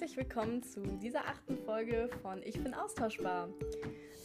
herzlich 0.00 0.16
willkommen 0.16 0.62
zu 0.62 0.80
dieser 0.96 1.26
achten 1.26 1.58
Folge 1.58 2.08
von 2.22 2.42
Ich 2.42 2.54
bin 2.54 2.72
austauschbar. 2.72 3.50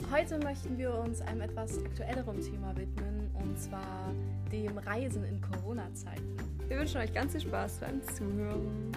Heute 0.09 0.37
möchten 0.37 0.78
wir 0.78 0.94
uns 0.94 1.19
einem 1.19 1.41
etwas 1.41 1.83
aktuelleren 1.83 2.39
Thema 2.39 2.73
widmen 2.78 3.29
und 3.33 3.59
zwar 3.59 4.15
dem 4.53 4.77
Reisen 4.77 5.25
in 5.25 5.41
Corona-Zeiten. 5.41 6.38
Wir 6.69 6.79
wünschen 6.79 7.01
euch 7.01 7.13
ganz 7.13 7.33
viel 7.33 7.42
Spaß 7.42 7.81
beim 7.81 8.01
Zuhören. 8.03 8.93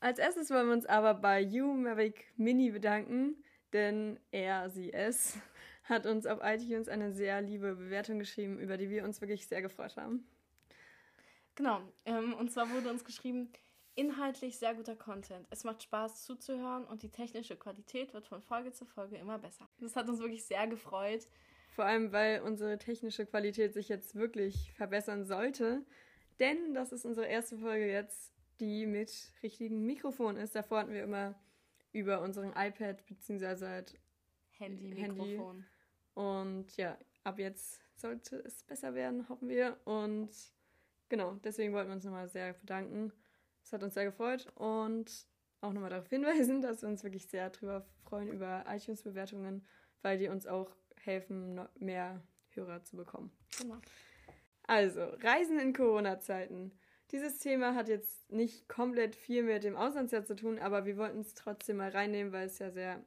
Als 0.00 0.18
erstes 0.18 0.50
wollen 0.50 0.66
wir 0.66 0.74
uns 0.74 0.86
aber 0.86 1.14
bei 1.14 1.40
You 1.40 1.72
Mavic 1.74 2.24
Mini 2.36 2.72
bedanken, 2.72 3.36
denn 3.72 4.18
er, 4.32 4.70
sie, 4.70 4.92
es 4.92 5.38
hat 5.84 6.04
uns 6.04 6.26
auf 6.26 6.40
iTunes 6.42 6.88
eine 6.88 7.12
sehr 7.12 7.42
liebe 7.42 7.76
Bewertung 7.76 8.18
geschrieben, 8.18 8.58
über 8.58 8.76
die 8.76 8.90
wir 8.90 9.04
uns 9.04 9.20
wirklich 9.20 9.46
sehr 9.46 9.62
gefreut 9.62 9.96
haben. 9.96 10.26
Genau, 11.58 11.80
ähm, 12.04 12.34
und 12.34 12.52
zwar 12.52 12.70
wurde 12.70 12.88
uns 12.88 13.04
geschrieben, 13.04 13.50
inhaltlich 13.96 14.58
sehr 14.58 14.76
guter 14.76 14.94
Content. 14.94 15.44
Es 15.50 15.64
macht 15.64 15.82
Spaß 15.82 16.22
zuzuhören 16.24 16.84
und 16.84 17.02
die 17.02 17.10
technische 17.10 17.56
Qualität 17.56 18.14
wird 18.14 18.28
von 18.28 18.40
Folge 18.42 18.70
zu 18.70 18.84
Folge 18.84 19.16
immer 19.16 19.40
besser. 19.40 19.68
Das 19.80 19.96
hat 19.96 20.08
uns 20.08 20.20
wirklich 20.20 20.44
sehr 20.44 20.68
gefreut. 20.68 21.26
Vor 21.74 21.84
allem, 21.84 22.12
weil 22.12 22.42
unsere 22.42 22.78
technische 22.78 23.26
Qualität 23.26 23.74
sich 23.74 23.88
jetzt 23.88 24.14
wirklich 24.14 24.72
verbessern 24.74 25.24
sollte. 25.24 25.84
Denn 26.38 26.74
das 26.74 26.92
ist 26.92 27.04
unsere 27.04 27.26
erste 27.26 27.58
Folge 27.58 27.90
jetzt, 27.90 28.32
die 28.60 28.86
mit 28.86 29.32
richtigem 29.42 29.84
Mikrofon 29.84 30.36
ist. 30.36 30.54
Davor 30.54 30.78
hatten 30.78 30.92
wir 30.92 31.02
immer 31.02 31.34
über 31.90 32.20
unseren 32.20 32.50
iPad 32.50 33.04
bzw. 33.04 33.66
halt 33.66 33.98
Handy-Mikrofon. 34.58 35.56
Handy. 35.56 35.64
Und 36.14 36.76
ja, 36.76 36.96
ab 37.24 37.40
jetzt 37.40 37.80
sollte 37.96 38.36
es 38.36 38.62
besser 38.62 38.94
werden, 38.94 39.28
hoffen 39.28 39.48
wir. 39.48 39.76
Und 39.86 40.30
genau, 41.08 41.34
deswegen 41.44 41.72
wollten 41.72 41.88
wir 41.88 41.94
uns 41.94 42.04
nochmal 42.04 42.28
sehr 42.28 42.54
bedanken. 42.54 43.12
Es 43.62 43.72
hat 43.72 43.82
uns 43.82 43.94
sehr 43.94 44.06
gefreut 44.06 44.46
und 44.54 45.26
auch 45.60 45.72
nochmal 45.72 45.90
darauf 45.90 46.08
hinweisen, 46.08 46.60
dass 46.62 46.82
wir 46.82 46.88
uns 46.88 47.02
wirklich 47.02 47.26
sehr 47.28 47.50
darüber 47.50 47.86
freuen 48.04 48.28
über 48.28 48.64
iTunes-Bewertungen, 48.68 49.66
weil 50.02 50.18
die 50.18 50.28
uns 50.28 50.46
auch 50.46 50.70
helfen, 51.00 51.60
mehr 51.78 52.22
Hörer 52.50 52.82
zu 52.84 52.96
bekommen. 52.96 53.30
Genau. 53.58 53.76
Also, 54.64 55.02
Reisen 55.22 55.58
in 55.58 55.72
Corona-Zeiten. 55.72 56.72
Dieses 57.10 57.38
Thema 57.38 57.74
hat 57.74 57.88
jetzt 57.88 58.30
nicht 58.30 58.68
komplett 58.68 59.16
viel 59.16 59.42
mit 59.42 59.64
dem 59.64 59.76
Auslandsjahr 59.76 60.24
zu 60.24 60.36
tun, 60.36 60.58
aber 60.58 60.84
wir 60.84 60.98
wollten 60.98 61.20
es 61.20 61.32
trotzdem 61.32 61.78
mal 61.78 61.90
reinnehmen, 61.90 62.32
weil 62.32 62.46
es 62.46 62.58
ja 62.58 62.70
sehr 62.70 63.02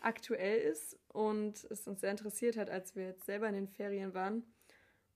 aktuell 0.00 0.58
ist 0.58 0.98
und 1.08 1.64
es 1.70 1.86
uns 1.86 2.00
sehr 2.00 2.10
interessiert 2.10 2.56
hat, 2.56 2.70
als 2.70 2.96
wir 2.96 3.04
jetzt 3.04 3.24
selber 3.24 3.48
in 3.48 3.54
den 3.54 3.68
Ferien 3.68 4.14
waren. 4.14 4.44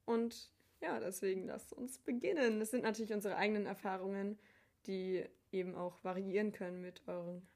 Und 0.05 0.53
ja, 0.81 0.99
deswegen 1.01 1.47
lasst 1.47 1.73
uns 1.73 1.99
beginnen. 1.99 2.61
Es 2.61 2.71
sind 2.71 2.83
natürlich 2.83 3.13
unsere 3.13 3.37
eigenen 3.37 3.67
Erfahrungen, 3.67 4.39
die 4.87 5.25
eben 5.53 5.75
auch 5.75 6.03
variieren 6.05 6.53
können 6.53 6.81
mit 6.81 7.03
euren. 7.07 7.47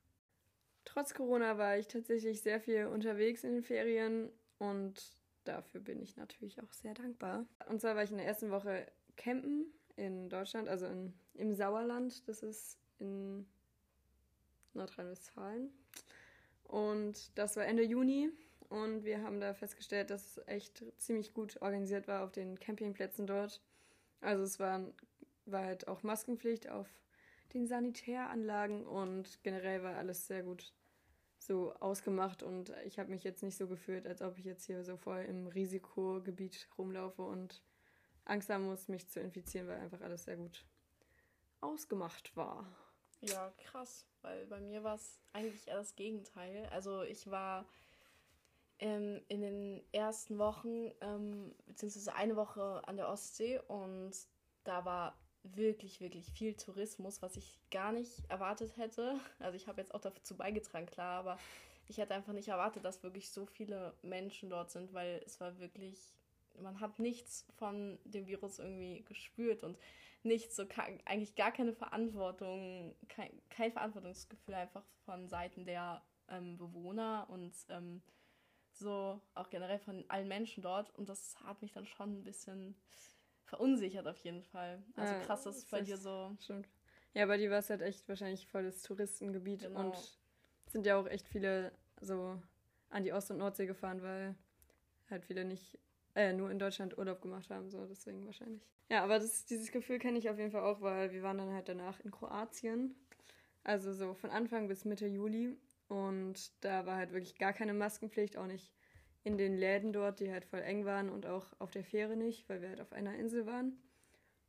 Trotz 0.84 1.14
Corona 1.14 1.56
war 1.56 1.78
ich 1.78 1.88
tatsächlich 1.88 2.42
sehr 2.42 2.60
viel 2.60 2.86
unterwegs 2.86 3.44
in 3.44 3.54
den 3.54 3.62
Ferien 3.62 4.30
und 4.58 5.02
dafür 5.44 5.80
bin 5.80 6.02
ich 6.02 6.16
natürlich 6.16 6.62
auch 6.62 6.72
sehr 6.72 6.94
dankbar. 6.94 7.46
Und 7.68 7.80
zwar 7.80 7.96
war 7.96 8.04
ich 8.04 8.10
in 8.10 8.18
der 8.18 8.26
ersten 8.26 8.50
Woche 8.50 8.86
campen 9.16 9.66
in 9.96 10.28
Deutschland, 10.28 10.68
also 10.68 10.86
in, 10.86 11.14
im 11.34 11.54
Sauerland. 11.54 12.28
Das 12.28 12.42
ist 12.42 12.78
in 12.98 13.46
Nordrhein-Westfalen. 14.74 15.70
Und 16.64 17.36
das 17.38 17.56
war 17.56 17.64
Ende 17.64 17.84
Juni. 17.84 18.30
Und 18.68 19.04
wir 19.04 19.22
haben 19.22 19.40
da 19.40 19.54
festgestellt, 19.54 20.10
dass 20.10 20.36
es 20.36 20.48
echt 20.48 20.84
ziemlich 20.96 21.32
gut 21.32 21.60
organisiert 21.62 22.08
war 22.08 22.24
auf 22.24 22.32
den 22.32 22.58
Campingplätzen 22.58 23.26
dort. 23.26 23.60
Also 24.20 24.42
es 24.42 24.58
war, 24.58 24.80
war 25.46 25.64
halt 25.64 25.86
auch 25.88 26.02
Maskenpflicht 26.02 26.68
auf 26.68 26.88
den 27.52 27.66
Sanitäranlagen 27.66 28.86
und 28.86 29.42
generell 29.42 29.82
war 29.82 29.96
alles 29.96 30.26
sehr 30.26 30.42
gut 30.42 30.72
so 31.38 31.74
ausgemacht 31.74 32.42
und 32.42 32.72
ich 32.86 32.98
habe 32.98 33.10
mich 33.10 33.22
jetzt 33.22 33.42
nicht 33.42 33.56
so 33.56 33.68
gefühlt, 33.68 34.06
als 34.06 34.22
ob 34.22 34.38
ich 34.38 34.44
jetzt 34.44 34.64
hier 34.64 34.82
so 34.82 34.96
voll 34.96 35.20
im 35.20 35.46
Risikogebiet 35.46 36.68
rumlaufe 36.78 37.22
und 37.22 37.62
Angst 38.24 38.48
haben 38.48 38.64
muss, 38.64 38.88
mich 38.88 39.08
zu 39.08 39.20
infizieren, 39.20 39.68
weil 39.68 39.78
einfach 39.78 40.00
alles 40.00 40.24
sehr 40.24 40.36
gut 40.36 40.64
ausgemacht 41.60 42.34
war. 42.36 42.66
Ja, 43.20 43.52
krass, 43.58 44.06
weil 44.22 44.46
bei 44.46 44.60
mir 44.60 44.82
war 44.82 44.96
es 44.96 45.20
eigentlich 45.32 45.68
eher 45.68 45.76
das 45.76 45.94
Gegenteil. 45.94 46.66
Also 46.70 47.02
ich 47.02 47.30
war 47.30 47.66
ähm, 48.78 49.20
in 49.28 49.40
den 49.40 49.82
ersten 49.92 50.38
Wochen, 50.38 50.90
ähm, 51.00 51.54
beziehungsweise 51.66 52.14
eine 52.14 52.36
Woche 52.36 52.82
an 52.86 52.96
der 52.96 53.08
Ostsee 53.08 53.60
und 53.68 54.12
da 54.64 54.84
war 54.84 55.18
wirklich, 55.42 56.00
wirklich 56.00 56.32
viel 56.32 56.54
Tourismus, 56.54 57.22
was 57.22 57.36
ich 57.36 57.60
gar 57.70 57.92
nicht 57.92 58.28
erwartet 58.28 58.76
hätte. 58.76 59.18
Also 59.38 59.56
ich 59.56 59.68
habe 59.68 59.80
jetzt 59.80 59.94
auch 59.94 60.00
dazu 60.00 60.36
beigetragen, 60.36 60.86
klar, 60.86 61.20
aber 61.20 61.38
ich 61.86 61.98
hätte 61.98 62.14
einfach 62.14 62.32
nicht 62.32 62.48
erwartet, 62.48 62.84
dass 62.84 63.02
wirklich 63.02 63.30
so 63.30 63.44
viele 63.46 63.94
Menschen 64.02 64.48
dort 64.48 64.70
sind, 64.70 64.92
weil 64.94 65.22
es 65.26 65.38
war 65.40 65.58
wirklich, 65.58 66.14
man 66.58 66.80
hat 66.80 66.98
nichts 66.98 67.46
von 67.56 67.98
dem 68.04 68.26
Virus 68.26 68.58
irgendwie 68.58 69.02
gespürt 69.02 69.62
und 69.62 69.78
nichts, 70.22 70.56
so 70.56 70.64
eigentlich 71.04 71.34
gar 71.34 71.52
keine 71.52 71.74
Verantwortung, 71.74 72.94
kein, 73.08 73.30
kein 73.50 73.70
Verantwortungsgefühl 73.70 74.54
einfach 74.54 74.84
von 75.04 75.28
Seiten 75.28 75.66
der 75.66 76.02
ähm, 76.28 76.56
Bewohner 76.56 77.26
und 77.28 77.52
ähm, 77.68 78.02
so 78.78 79.20
auch 79.34 79.50
generell 79.50 79.78
von 79.78 80.04
allen 80.08 80.28
Menschen 80.28 80.62
dort. 80.62 80.90
Und 80.96 81.08
das 81.08 81.36
hat 81.44 81.62
mich 81.62 81.72
dann 81.72 81.86
schon 81.86 82.20
ein 82.20 82.24
bisschen 82.24 82.76
verunsichert 83.44 84.06
auf 84.06 84.18
jeden 84.18 84.42
Fall. 84.42 84.82
Also 84.96 85.14
krass, 85.26 85.44
dass 85.44 85.56
es 85.56 85.64
bei 85.66 85.80
dir 85.80 85.96
so. 85.96 86.36
Stimmt. 86.40 86.68
Ja, 87.12 87.26
bei 87.26 87.36
dir 87.36 87.50
war 87.50 87.58
es 87.58 87.70
halt 87.70 87.82
echt 87.82 88.08
wahrscheinlich 88.08 88.46
voll 88.46 88.64
das 88.64 88.82
Touristengebiet 88.82 89.60
genau. 89.60 89.80
und 89.80 90.18
sind 90.66 90.86
ja 90.86 90.98
auch 90.98 91.06
echt 91.06 91.28
viele 91.28 91.72
so 92.00 92.40
an 92.90 93.04
die 93.04 93.12
Ost- 93.12 93.30
und 93.30 93.38
Nordsee 93.38 93.66
gefahren, 93.66 94.02
weil 94.02 94.34
halt 95.08 95.24
viele 95.24 95.44
nicht 95.44 95.78
äh, 96.14 96.32
nur 96.32 96.50
in 96.50 96.58
Deutschland 96.58 96.98
Urlaub 96.98 97.20
gemacht 97.22 97.50
haben, 97.50 97.70
so 97.70 97.86
deswegen 97.86 98.24
wahrscheinlich. 98.26 98.66
Ja, 98.90 99.02
aber 99.02 99.18
das, 99.18 99.46
dieses 99.46 99.70
Gefühl 99.70 99.98
kenne 99.98 100.18
ich 100.18 100.28
auf 100.28 100.38
jeden 100.38 100.50
Fall 100.50 100.62
auch, 100.62 100.80
weil 100.80 101.12
wir 101.12 101.22
waren 101.22 101.38
dann 101.38 101.52
halt 101.52 101.68
danach 101.68 102.00
in 102.00 102.10
Kroatien. 102.10 102.94
Also 103.62 103.92
so 103.94 104.14
von 104.14 104.30
Anfang 104.30 104.68
bis 104.68 104.84
Mitte 104.84 105.06
Juli. 105.06 105.56
Und 105.88 106.52
da 106.64 106.86
war 106.86 106.96
halt 106.96 107.12
wirklich 107.12 107.38
gar 107.38 107.52
keine 107.52 107.74
Maskenpflicht, 107.74 108.36
auch 108.36 108.46
nicht 108.46 108.72
in 109.22 109.38
den 109.38 109.56
Läden 109.56 109.92
dort, 109.92 110.20
die 110.20 110.30
halt 110.30 110.44
voll 110.44 110.60
eng 110.60 110.84
waren 110.84 111.08
und 111.08 111.26
auch 111.26 111.46
auf 111.58 111.70
der 111.70 111.84
Fähre 111.84 112.16
nicht, 112.16 112.48
weil 112.48 112.60
wir 112.60 112.68
halt 112.68 112.80
auf 112.80 112.92
einer 112.92 113.14
Insel 113.16 113.46
waren. 113.46 113.78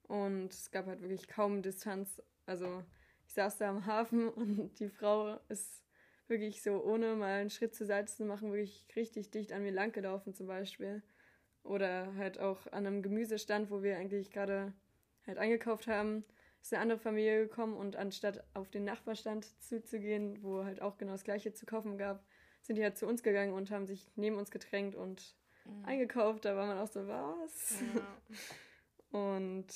Und 0.04 0.54
es 0.54 0.72
gab 0.72 0.86
halt 0.86 1.02
wirklich 1.02 1.28
kaum 1.28 1.62
Distanz. 1.62 2.22
Also 2.46 2.84
ich 3.26 3.34
saß 3.34 3.58
da 3.58 3.70
am 3.70 3.86
Hafen 3.86 4.30
und 4.30 4.80
die 4.80 4.90
Frau 4.90 5.40
ist 5.50 5.84
wirklich 6.28 6.62
so, 6.62 6.84
ohne 6.84 7.16
mal 7.16 7.40
einen 7.40 7.50
Schritt 7.50 7.76
zur 7.76 7.88
Seite 7.88 8.14
zu 8.14 8.26
machen, 8.26 8.52
wirklich 8.52 8.86
richtig 8.96 9.32
dicht 9.32 9.52
an 9.54 9.64
mir 9.64 9.72
lang 9.72 9.92
gelaufen 9.92 10.34
zum 10.34 10.48
Beispiel. 10.48 11.04
Oder 11.64 12.14
halt 12.16 12.40
auch 12.40 12.68
an 12.68 12.86
einem 12.86 13.02
Gemüsestand, 13.02 13.72
wo 13.72 13.82
wir 13.82 13.98
eigentlich 13.98 14.30
gerade 14.32 14.74
halt 15.26 15.38
eingekauft 15.38 15.88
haben, 15.88 16.24
ist 16.66 16.74
eine 16.74 16.82
andere 16.82 17.00
Familie 17.00 17.48
gekommen 17.48 17.78
und 17.78 17.96
anstatt 17.96 18.44
auf 18.56 18.72
den 18.72 18.86
Nachbarstand 18.86 19.46
zuzugehen, 19.62 20.42
wo 20.42 20.64
halt 20.64 20.82
auch 20.82 20.98
genau 20.98 21.12
das 21.12 21.24
gleiche 21.24 21.54
zu 21.54 21.68
kaufen 21.68 22.00
gab, 22.00 22.26
sind 22.64 22.76
die 22.78 22.84
halt 22.84 22.98
zu 22.98 23.06
uns 23.06 23.22
gegangen 23.22 23.54
und 23.54 23.70
haben 23.70 23.86
sich 23.86 24.10
neben 24.16 24.38
uns 24.38 24.50
gedrängt 24.50 24.96
und 24.96 25.36
mhm. 25.66 25.86
eingekauft. 25.86 26.44
Da 26.44 26.56
war 26.56 26.66
man 26.66 26.80
auch 26.80 26.88
so, 26.88 27.08
was? 27.08 27.76
Ja. 27.94 28.18
und 29.20 29.68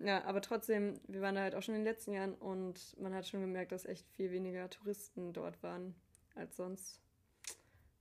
ja, 0.00 0.22
aber 0.24 0.42
trotzdem, 0.42 1.00
wir 1.08 1.22
waren 1.22 1.34
da 1.34 1.40
halt 1.40 1.54
auch 1.54 1.62
schon 1.62 1.74
in 1.74 1.80
den 1.80 1.90
letzten 1.90 2.12
Jahren 2.12 2.34
und 2.34 2.94
man 3.00 3.14
hat 3.14 3.26
schon 3.26 3.40
gemerkt, 3.40 3.72
dass 3.72 3.86
echt 3.86 4.06
viel 4.10 4.30
weniger 4.30 4.68
Touristen 4.68 5.32
dort 5.32 5.62
waren 5.62 5.94
als 6.34 6.56
sonst. 6.56 7.00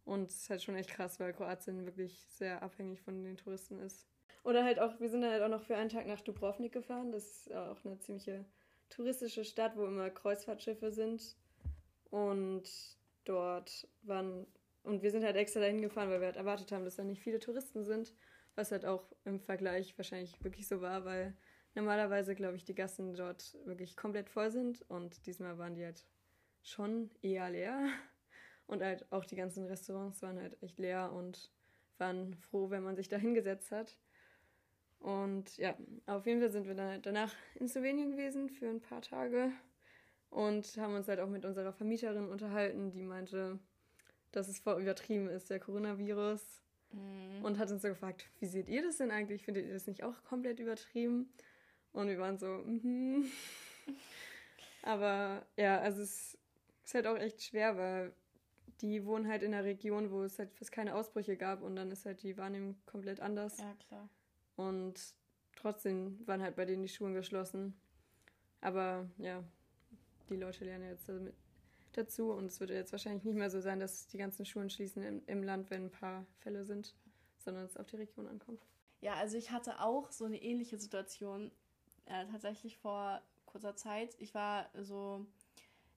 Und 0.03 0.31
es 0.31 0.41
ist 0.41 0.49
halt 0.49 0.63
schon 0.63 0.75
echt 0.75 0.89
krass, 0.89 1.17
weil 1.21 1.31
Kroatien 1.31 1.85
wirklich 1.85 2.25
sehr 2.29 2.61
abhängig 2.61 3.01
von 3.01 3.23
den 3.23 3.37
Touristen 3.37 3.79
ist. 3.79 4.05
Oder 4.43 4.63
halt 4.63 4.79
auch, 4.79 4.99
wir 4.99 5.09
sind 5.09 5.25
halt 5.25 5.41
auch 5.41 5.49
noch 5.49 5.63
für 5.63 5.75
einen 5.75 5.89
Tag 5.89 6.07
nach 6.07 6.21
Dubrovnik 6.21 6.71
gefahren. 6.71 7.11
Das 7.11 7.25
ist 7.25 7.53
auch 7.53 7.83
eine 7.83 7.99
ziemliche 7.99 8.45
touristische 8.89 9.43
Stadt, 9.43 9.75
wo 9.75 9.85
immer 9.85 10.09
Kreuzfahrtschiffe 10.09 10.91
sind. 10.91 11.35
Und 12.09 12.63
dort 13.25 13.87
waren, 14.03 14.47
und 14.83 15.03
wir 15.03 15.11
sind 15.11 15.23
halt 15.23 15.35
extra 15.35 15.59
dahin 15.59 15.81
gefahren, 15.81 16.09
weil 16.09 16.21
wir 16.21 16.27
halt 16.27 16.37
erwartet 16.37 16.71
haben, 16.71 16.85
dass 16.85 16.95
da 16.95 17.03
nicht 17.03 17.21
viele 17.21 17.39
Touristen 17.39 17.83
sind. 17.83 18.13
Was 18.55 18.71
halt 18.71 18.85
auch 18.85 19.13
im 19.25 19.39
Vergleich 19.39 19.97
wahrscheinlich 19.97 20.43
wirklich 20.43 20.67
so 20.67 20.81
war, 20.81 21.05
weil 21.05 21.35
normalerweise, 21.75 22.33
glaube 22.33 22.55
ich, 22.55 22.65
die 22.65 22.73
Gassen 22.73 23.13
dort 23.13 23.55
wirklich 23.65 23.95
komplett 23.95 24.29
voll 24.29 24.49
sind. 24.49 24.83
Und 24.89 25.25
diesmal 25.27 25.57
waren 25.57 25.75
die 25.75 25.85
halt 25.85 26.05
schon 26.63 27.11
eher 27.21 27.49
leer. 27.49 27.87
Und 28.67 28.83
halt 28.83 29.09
auch 29.13 29.23
die 29.23 29.37
ganzen 29.37 29.65
Restaurants 29.65 30.21
waren 30.21 30.41
halt 30.41 30.61
echt 30.61 30.77
leer 30.77 31.13
und 31.13 31.53
waren 31.97 32.35
froh, 32.35 32.69
wenn 32.69 32.83
man 32.83 32.97
sich 32.97 33.07
da 33.07 33.15
hingesetzt 33.15 33.71
hat. 33.71 33.97
Und 34.99 35.57
ja, 35.57 35.75
auf 36.05 36.25
jeden 36.25 36.41
Fall 36.41 36.49
sind 36.49 36.67
wir 36.67 36.75
dann 36.75 36.89
halt 36.89 37.05
danach 37.05 37.33
in 37.55 37.67
Slowenien 37.67 38.11
gewesen 38.11 38.49
für 38.49 38.67
ein 38.67 38.81
paar 38.81 39.01
Tage 39.01 39.51
und 40.29 40.77
haben 40.77 40.95
uns 40.95 41.07
halt 41.07 41.19
auch 41.19 41.29
mit 41.29 41.45
unserer 41.45 41.71
Vermieterin 41.71 42.27
unterhalten, 42.29 42.91
die 42.91 43.03
meinte, 43.03 43.59
dass 44.31 44.47
es 44.47 44.59
voll 44.59 44.81
übertrieben 44.81 45.29
ist, 45.29 45.49
der 45.49 45.59
Coronavirus. 45.59 46.41
Mhm. 46.91 47.43
Und 47.43 47.57
hat 47.57 47.69
uns 47.71 47.81
so 47.81 47.89
gefragt, 47.89 48.25
wie 48.39 48.45
seht 48.45 48.69
ihr 48.69 48.81
das 48.81 48.97
denn 48.97 49.11
eigentlich? 49.11 49.43
Findet 49.43 49.65
ihr 49.65 49.73
das 49.73 49.87
nicht 49.87 50.03
auch 50.03 50.23
komplett 50.23 50.59
übertrieben? 50.59 51.31
Und 51.93 52.07
wir 52.07 52.17
waren 52.17 52.37
so, 52.37 52.47
mhm. 52.47 53.25
Aber 54.83 55.45
ja, 55.57 55.79
also 55.79 56.01
es 56.01 56.37
ist 56.85 56.93
halt 56.93 57.07
auch 57.07 57.17
echt 57.17 57.43
schwer, 57.43 57.77
weil 57.77 58.13
die 58.81 59.05
wohnen 59.05 59.27
halt 59.27 59.43
in 59.43 59.53
einer 59.53 59.63
Region, 59.63 60.11
wo 60.11 60.23
es 60.23 60.39
halt 60.39 60.53
fast 60.53 60.71
keine 60.71 60.95
Ausbrüche 60.95 61.35
gab 61.35 61.61
und 61.61 61.75
dann 61.75 61.91
ist 61.91 62.05
halt 62.05 62.23
die 62.23 62.37
Wahrnehmung 62.37 62.77
komplett 62.85 63.19
anders. 63.19 63.57
Ja, 63.57 63.75
klar. 63.87 64.09
Und 64.57 65.15
trotzdem 65.55 66.19
waren 66.27 66.41
halt 66.41 66.57
bei 66.57 66.65
denen 66.65 66.81
die 66.81 66.89
Schulen 66.89 67.13
geschlossen. 67.13 67.79
Aber 68.59 69.09
ja, 69.17 69.43
die 70.29 70.35
Leute 70.35 70.65
lernen 70.65 70.89
jetzt 70.89 71.07
damit 71.07 71.33
dazu 71.93 72.31
und 72.31 72.45
es 72.45 72.59
wird 72.59 72.69
jetzt 72.69 72.91
wahrscheinlich 72.91 73.23
nicht 73.23 73.37
mehr 73.37 73.49
so 73.49 73.61
sein, 73.61 73.79
dass 73.79 74.07
die 74.07 74.17
ganzen 74.17 74.45
Schulen 74.45 74.69
schließen 74.69 75.03
im, 75.03 75.21
im 75.25 75.43
Land, 75.43 75.69
wenn 75.69 75.85
ein 75.85 75.91
paar 75.91 76.25
Fälle 76.39 76.65
sind, 76.65 76.93
sondern 77.37 77.65
es 77.65 77.77
auf 77.77 77.87
die 77.87 77.95
Region 77.95 78.27
ankommt. 78.27 78.65
Ja, 79.01 79.13
also 79.15 79.37
ich 79.37 79.51
hatte 79.51 79.81
auch 79.81 80.11
so 80.11 80.25
eine 80.25 80.41
ähnliche 80.41 80.77
Situation 80.77 81.51
äh, 82.05 82.25
tatsächlich 82.27 82.77
vor 82.77 83.21
kurzer 83.45 83.75
Zeit. 83.75 84.15
Ich 84.19 84.33
war 84.33 84.69
so 84.81 85.25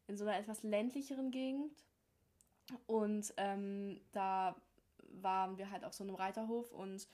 in 0.07 0.17
so 0.17 0.25
einer 0.25 0.39
etwas 0.39 0.63
ländlicheren 0.63 1.31
Gegend 1.31 1.73
und 2.87 3.33
ähm, 3.37 4.01
da 4.13 4.57
waren 5.13 5.59
wir 5.59 5.71
halt 5.71 5.85
auf 5.85 5.93
so 5.93 6.05
einem 6.05 6.15
Reiterhof 6.15 6.73
und 6.73 7.09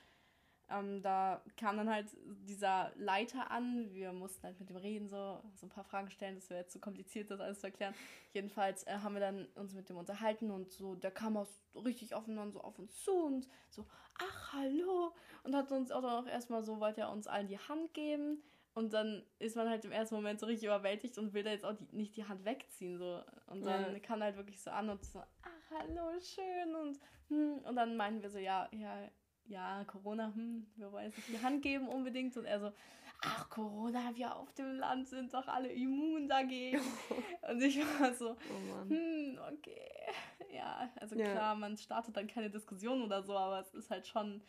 ähm, 0.68 1.00
da 1.02 1.42
kam 1.56 1.76
dann 1.76 1.88
halt 1.88 2.06
dieser 2.46 2.92
Leiter 2.96 3.50
an. 3.50 3.92
Wir 3.92 4.12
mussten 4.12 4.42
halt 4.42 4.58
mit 4.58 4.70
ihm 4.70 4.76
reden, 4.76 5.08
so, 5.08 5.40
so 5.54 5.66
ein 5.66 5.70
paar 5.70 5.84
Fragen 5.84 6.10
stellen. 6.10 6.34
Das 6.34 6.50
wäre 6.50 6.60
jetzt 6.60 6.72
zu 6.72 6.78
so 6.78 6.82
kompliziert, 6.82 7.30
das 7.30 7.40
alles 7.40 7.60
zu 7.60 7.66
erklären. 7.66 7.94
Jedenfalls 8.32 8.84
äh, 8.84 8.98
haben 8.98 9.14
wir 9.14 9.20
dann 9.20 9.46
uns 9.54 9.74
mit 9.74 9.88
dem 9.88 9.96
unterhalten 9.96 10.50
und 10.50 10.72
so, 10.72 10.94
der 10.94 11.10
kam 11.12 11.36
auch 11.36 11.48
richtig 11.74 12.16
offen 12.16 12.36
dann 12.36 12.52
so 12.52 12.60
auf 12.60 12.78
uns 12.78 13.02
zu 13.02 13.12
und 13.12 13.48
so, 13.70 13.86
ach, 14.18 14.52
hallo. 14.54 15.14
Und 15.44 15.54
hat 15.54 15.70
uns 15.70 15.92
auch 15.92 16.02
dann 16.02 16.24
auch 16.24 16.28
erstmal 16.28 16.64
so, 16.64 16.80
wollte 16.80 17.02
er 17.02 17.12
uns 17.12 17.26
allen 17.26 17.48
die 17.48 17.58
Hand 17.58 17.94
geben. 17.94 18.42
Und 18.74 18.92
dann 18.92 19.24
ist 19.38 19.56
man 19.56 19.70
halt 19.70 19.84
im 19.86 19.92
ersten 19.92 20.16
Moment 20.16 20.38
so 20.38 20.44
richtig 20.44 20.66
überwältigt 20.66 21.16
und 21.16 21.32
will 21.32 21.42
da 21.42 21.50
jetzt 21.50 21.64
auch 21.64 21.72
die, 21.72 21.86
nicht 21.92 22.14
die 22.14 22.24
Hand 22.24 22.44
wegziehen. 22.44 22.98
So. 22.98 23.22
Und 23.46 23.64
dann 23.64 23.94
ja. 23.94 23.98
kam 24.00 24.22
halt 24.22 24.36
wirklich 24.36 24.60
so 24.60 24.70
an 24.70 24.90
und 24.90 25.02
so, 25.02 25.20
ach, 25.20 25.78
hallo, 25.78 26.10
schön. 26.20 26.74
Und, 26.74 26.98
hm. 27.28 27.58
und 27.64 27.76
dann 27.76 27.96
meinten 27.96 28.22
wir 28.22 28.28
so, 28.28 28.38
ja, 28.38 28.68
ja, 28.72 29.08
ja, 29.48 29.84
Corona, 29.84 30.32
hm, 30.34 30.66
wir 30.76 30.93
wollen 30.93 31.06
jetzt 31.06 31.16
nicht 31.16 31.28
die 31.28 31.44
Hand 31.44 31.62
geben 31.62 31.88
unbedingt. 31.88 32.37
Und 32.37 32.44
er 32.44 32.60
so, 32.60 32.72
ach, 33.20 33.48
Corona, 33.50 34.14
wir 34.14 34.34
auf 34.37 34.52
dem 34.54 34.76
Land 34.76 35.08
sind 35.08 35.32
doch 35.32 35.46
alle 35.48 35.72
immun 35.72 36.28
dagegen. 36.28 36.81
und 37.50 37.62
ich 37.62 37.78
war 38.00 38.12
so, 38.14 38.31
oh 38.31 38.88
hm, 38.88 39.38
okay. 39.52 39.90
Ja, 40.52 40.90
also 40.96 41.16
ja. 41.16 41.31
klar, 41.31 41.54
man 41.54 41.76
startet 41.76 42.16
dann 42.16 42.26
keine 42.26 42.50
Diskussion 42.50 43.02
oder 43.02 43.22
so, 43.22 43.37
aber 43.37 43.60
es 43.60 43.75
ist 43.75 43.90
halt 43.90 44.06
schon 44.06 44.43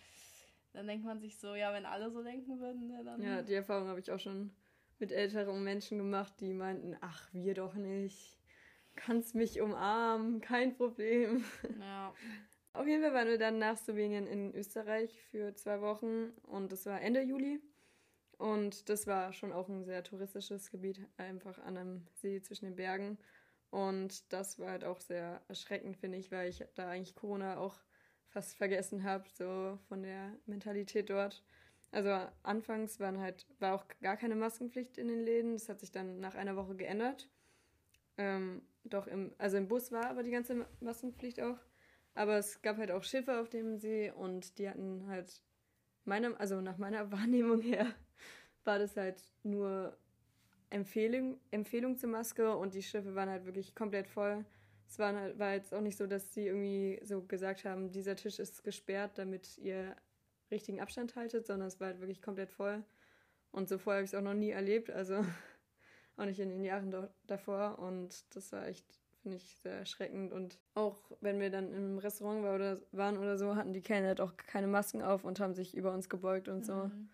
dann 0.78 0.86
denkt 0.86 1.06
man 1.06 1.20
sich 1.20 1.40
so, 1.40 1.56
ja, 1.56 1.74
wenn 1.74 1.88
alle 1.88 2.12
so 2.12 2.22
denken 2.22 2.60
würden, 2.60 2.88
ne, 2.88 3.04
dann. 3.04 3.20
Ja, 3.20 3.42
die 3.42 3.56
Erfahrung 3.56 3.88
habe 3.88 4.00
ich 4.00 4.12
auch 4.12 4.20
schon 4.20 4.52
mit 5.00 5.12
älteren 5.12 5.64
Menschen 5.64 5.98
gemacht, 5.98 6.34
die 6.40 6.54
meinten, 6.54 6.96
ach, 7.02 7.28
wir 7.34 7.56
doch 7.56 7.74
nicht. 7.74 8.38
Kannst 8.96 9.34
mich 9.34 9.60
umarmen, 9.60 10.40
kein 10.40 10.76
Problem. 10.76 11.44
Ja. 11.80 12.14
Auf 12.78 12.86
jeden 12.86 13.02
Fall 13.02 13.14
waren 13.16 13.28
wir 13.28 13.40
dann 13.40 13.58
nach 13.58 13.76
Slowenien 13.76 14.28
in 14.28 14.54
Österreich 14.54 15.20
für 15.32 15.52
zwei 15.56 15.82
Wochen 15.82 16.30
und 16.44 16.72
das 16.72 16.86
war 16.86 17.02
Ende 17.02 17.24
Juli. 17.24 17.60
Und 18.38 18.88
das 18.90 19.08
war 19.08 19.34
schon 19.34 19.52
auch 19.52 19.68
ein 19.68 19.84
sehr 19.84 20.04
touristisches 20.04 20.70
Gebiet, 20.70 21.02
einfach 21.18 21.58
an 21.58 21.76
einem 21.76 22.08
See 22.14 22.40
zwischen 22.40 22.66
den 22.66 22.76
Bergen. 22.76 23.18
Und 23.72 24.32
das 24.32 24.60
war 24.60 24.70
halt 24.70 24.84
auch 24.84 25.00
sehr 25.00 25.42
erschreckend, 25.48 25.98
finde 25.98 26.20
ich, 26.20 26.32
weil 26.32 26.50
ich 26.50 26.64
da 26.76 26.88
eigentlich 26.88 27.16
Corona 27.16 27.58
auch 27.58 27.80
fast 28.28 28.56
vergessen 28.56 29.04
habe, 29.04 29.26
so 29.34 29.80
von 29.88 30.04
der 30.04 30.34
Mentalität 30.46 31.10
dort. 31.10 31.44
Also 31.90 32.16
anfangs 32.44 33.00
waren 33.00 33.20
halt, 33.20 33.48
war 33.58 33.74
auch 33.74 33.86
gar 34.04 34.18
keine 34.18 34.36
Maskenpflicht 34.36 35.00
in 35.00 35.08
den 35.08 35.24
Läden. 35.24 35.54
Das 35.54 35.68
hat 35.68 35.80
sich 35.80 35.92
dann 35.92 36.20
nach 36.20 36.36
einer 36.36 36.56
Woche 36.56 36.76
geändert. 36.76 37.28
Ähm, 38.20 38.62
doch 38.84 39.08
im, 39.08 39.34
also 39.40 39.58
im 39.58 39.68
Bus 39.68 39.92
war 39.92 40.12
aber 40.12 40.22
die 40.22 40.32
ganze 40.32 40.68
Maskenpflicht 40.80 41.42
auch. 41.42 41.58
Aber 42.18 42.38
es 42.38 42.62
gab 42.62 42.78
halt 42.78 42.92
auch 42.92 43.04
Schiffe 43.04 43.40
auf 43.40 43.50
dem 43.50 43.78
See 43.78 44.12
und 44.12 44.58
die 44.58 44.70
hatten 44.70 45.08
halt 45.08 45.42
meinem, 46.06 46.36
also 46.38 46.62
nach 46.62 46.78
meiner 46.78 47.12
Wahrnehmung 47.12 47.62
her, 47.62 47.88
war 48.64 48.80
das 48.80 48.98
halt 48.98 49.22
nur 49.44 49.98
Empfehlung, 50.70 51.40
Empfehlung 51.52 51.98
zur 51.98 52.10
Maske 52.10 52.56
und 52.56 52.74
die 52.74 52.84
Schiffe 52.84 53.16
waren 53.16 53.30
halt 53.30 53.46
wirklich 53.46 53.76
komplett 53.76 54.08
voll 54.08 54.46
es 54.90 55.00
war, 55.00 55.14
halt, 55.14 55.38
war 55.38 55.54
jetzt 55.54 55.74
auch 55.74 55.82
nicht 55.82 55.98
so, 55.98 56.08
dass 56.08 56.34
sie 56.34 56.48
irgendwie 56.48 57.00
so 57.04 57.22
gesagt 57.22 57.66
haben, 57.66 57.92
dieser 57.92 58.16
Tisch 58.16 58.40
ist 58.40 58.64
gesperrt, 58.64 59.18
damit 59.18 59.58
ihr 59.58 59.96
richtigen 60.50 60.80
Abstand 60.80 61.16
haltet, 61.16 61.46
sondern 61.46 61.68
es 61.68 61.80
war 61.80 61.88
halt 61.88 62.00
wirklich 62.00 62.22
komplett 62.22 62.52
voll. 62.52 62.84
Und 63.52 63.68
so 63.68 63.78
vorher 63.78 64.00
habe 64.00 64.06
ich 64.06 64.12
es 64.12 64.16
auch 64.16 64.24
noch 64.24 64.34
nie 64.34 64.52
erlebt, 64.52 64.90
also 64.90 65.26
auch 66.18 66.26
nicht 66.26 66.40
in 66.40 66.50
den 66.50 66.64
Jahren 66.64 67.10
davor. 67.26 67.80
Und 67.80 68.24
das 68.36 68.52
war 68.54 68.68
echt, 68.68 68.86
finde 69.28 69.44
ich, 69.44 69.58
sehr 69.58 69.80
erschreckend. 69.80 70.32
Und 70.32 70.58
auch 70.74 71.12
wenn 71.20 71.42
wir 71.42 71.50
dann 71.50 71.74
im 71.74 71.98
Restaurant 71.98 72.44
war 72.44 72.56
oder, 72.56 72.80
waren 72.94 73.18
oder 73.18 73.38
so, 73.38 73.58
hatten 73.58 73.74
die 73.74 73.82
Kellner 73.82 74.08
halt 74.08 74.22
auch 74.22 74.38
keine 74.38 74.68
Masken 74.68 75.02
auf 75.02 75.26
und 75.26 75.42
haben 75.42 75.54
sich 75.54 75.76
über 75.76 75.92
uns 75.92 76.08
gebeugt 76.08 76.48
und 76.48 76.66
so. 76.66 76.86
Mhm. 76.86 77.10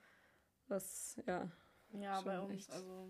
Was, 0.67 1.19
ja. 1.25 1.49
Ja, 1.93 2.21
bei 2.21 2.39
uns, 2.39 2.51
echt. 2.51 2.71
also 2.71 3.09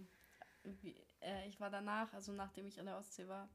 wie, 0.64 0.96
äh, 1.20 1.48
ich 1.50 1.60
war 1.60 1.70
danach, 1.70 2.14
also 2.14 2.32
nachdem 2.32 2.66
ich 2.66 2.80
an 2.80 2.86
der 2.86 2.98
Ostsee 2.98 3.28
war, 3.28 3.50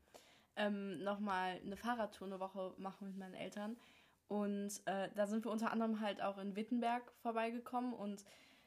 ähm, 0.56 1.02
nochmal 1.02 1.58
eine 1.64 1.76
Fahrradtour 1.76 2.26
eine 2.26 2.40
Woche 2.40 2.74
machen 2.76 3.08
mit 3.08 3.16
meinen 3.16 3.34
Eltern. 3.34 3.78
Und 4.26 4.82
äh, 4.84 5.08
da 5.14 5.26
sind 5.26 5.46
wir 5.46 5.50
unter 5.50 5.72
anderem 5.72 6.00
halt 6.00 6.20
auch 6.20 6.36
in 6.36 6.56
Wittenberg 6.56 7.10
vorbeigekommen 7.22 7.94
und 7.94 8.22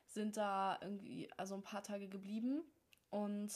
sind 0.08 0.36
da 0.36 0.80
irgendwie 0.82 1.30
also 1.38 1.54
ein 1.54 1.64
paar 1.64 1.84
Tage 1.84 2.08
geblieben. 2.08 2.64
Und 3.12 3.52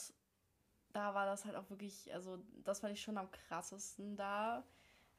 da 0.96 1.12
war 1.12 1.26
das 1.26 1.44
halt 1.44 1.56
auch 1.56 1.68
wirklich, 1.68 2.12
also 2.14 2.38
das 2.64 2.80
fand 2.80 2.94
ich 2.94 3.02
schon 3.02 3.18
am 3.18 3.30
krassesten 3.30 4.16
da. 4.16 4.64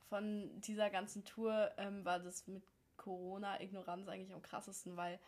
Von 0.09 0.59
dieser 0.61 0.89
ganzen 0.89 1.23
Tour 1.23 1.69
ähm, 1.77 2.03
war 2.03 2.19
das 2.19 2.47
mit 2.47 2.63
Corona-Ignoranz 2.97 4.07
eigentlich 4.07 4.33
am 4.33 4.41
krassesten, 4.41 4.97
weil 4.97 5.19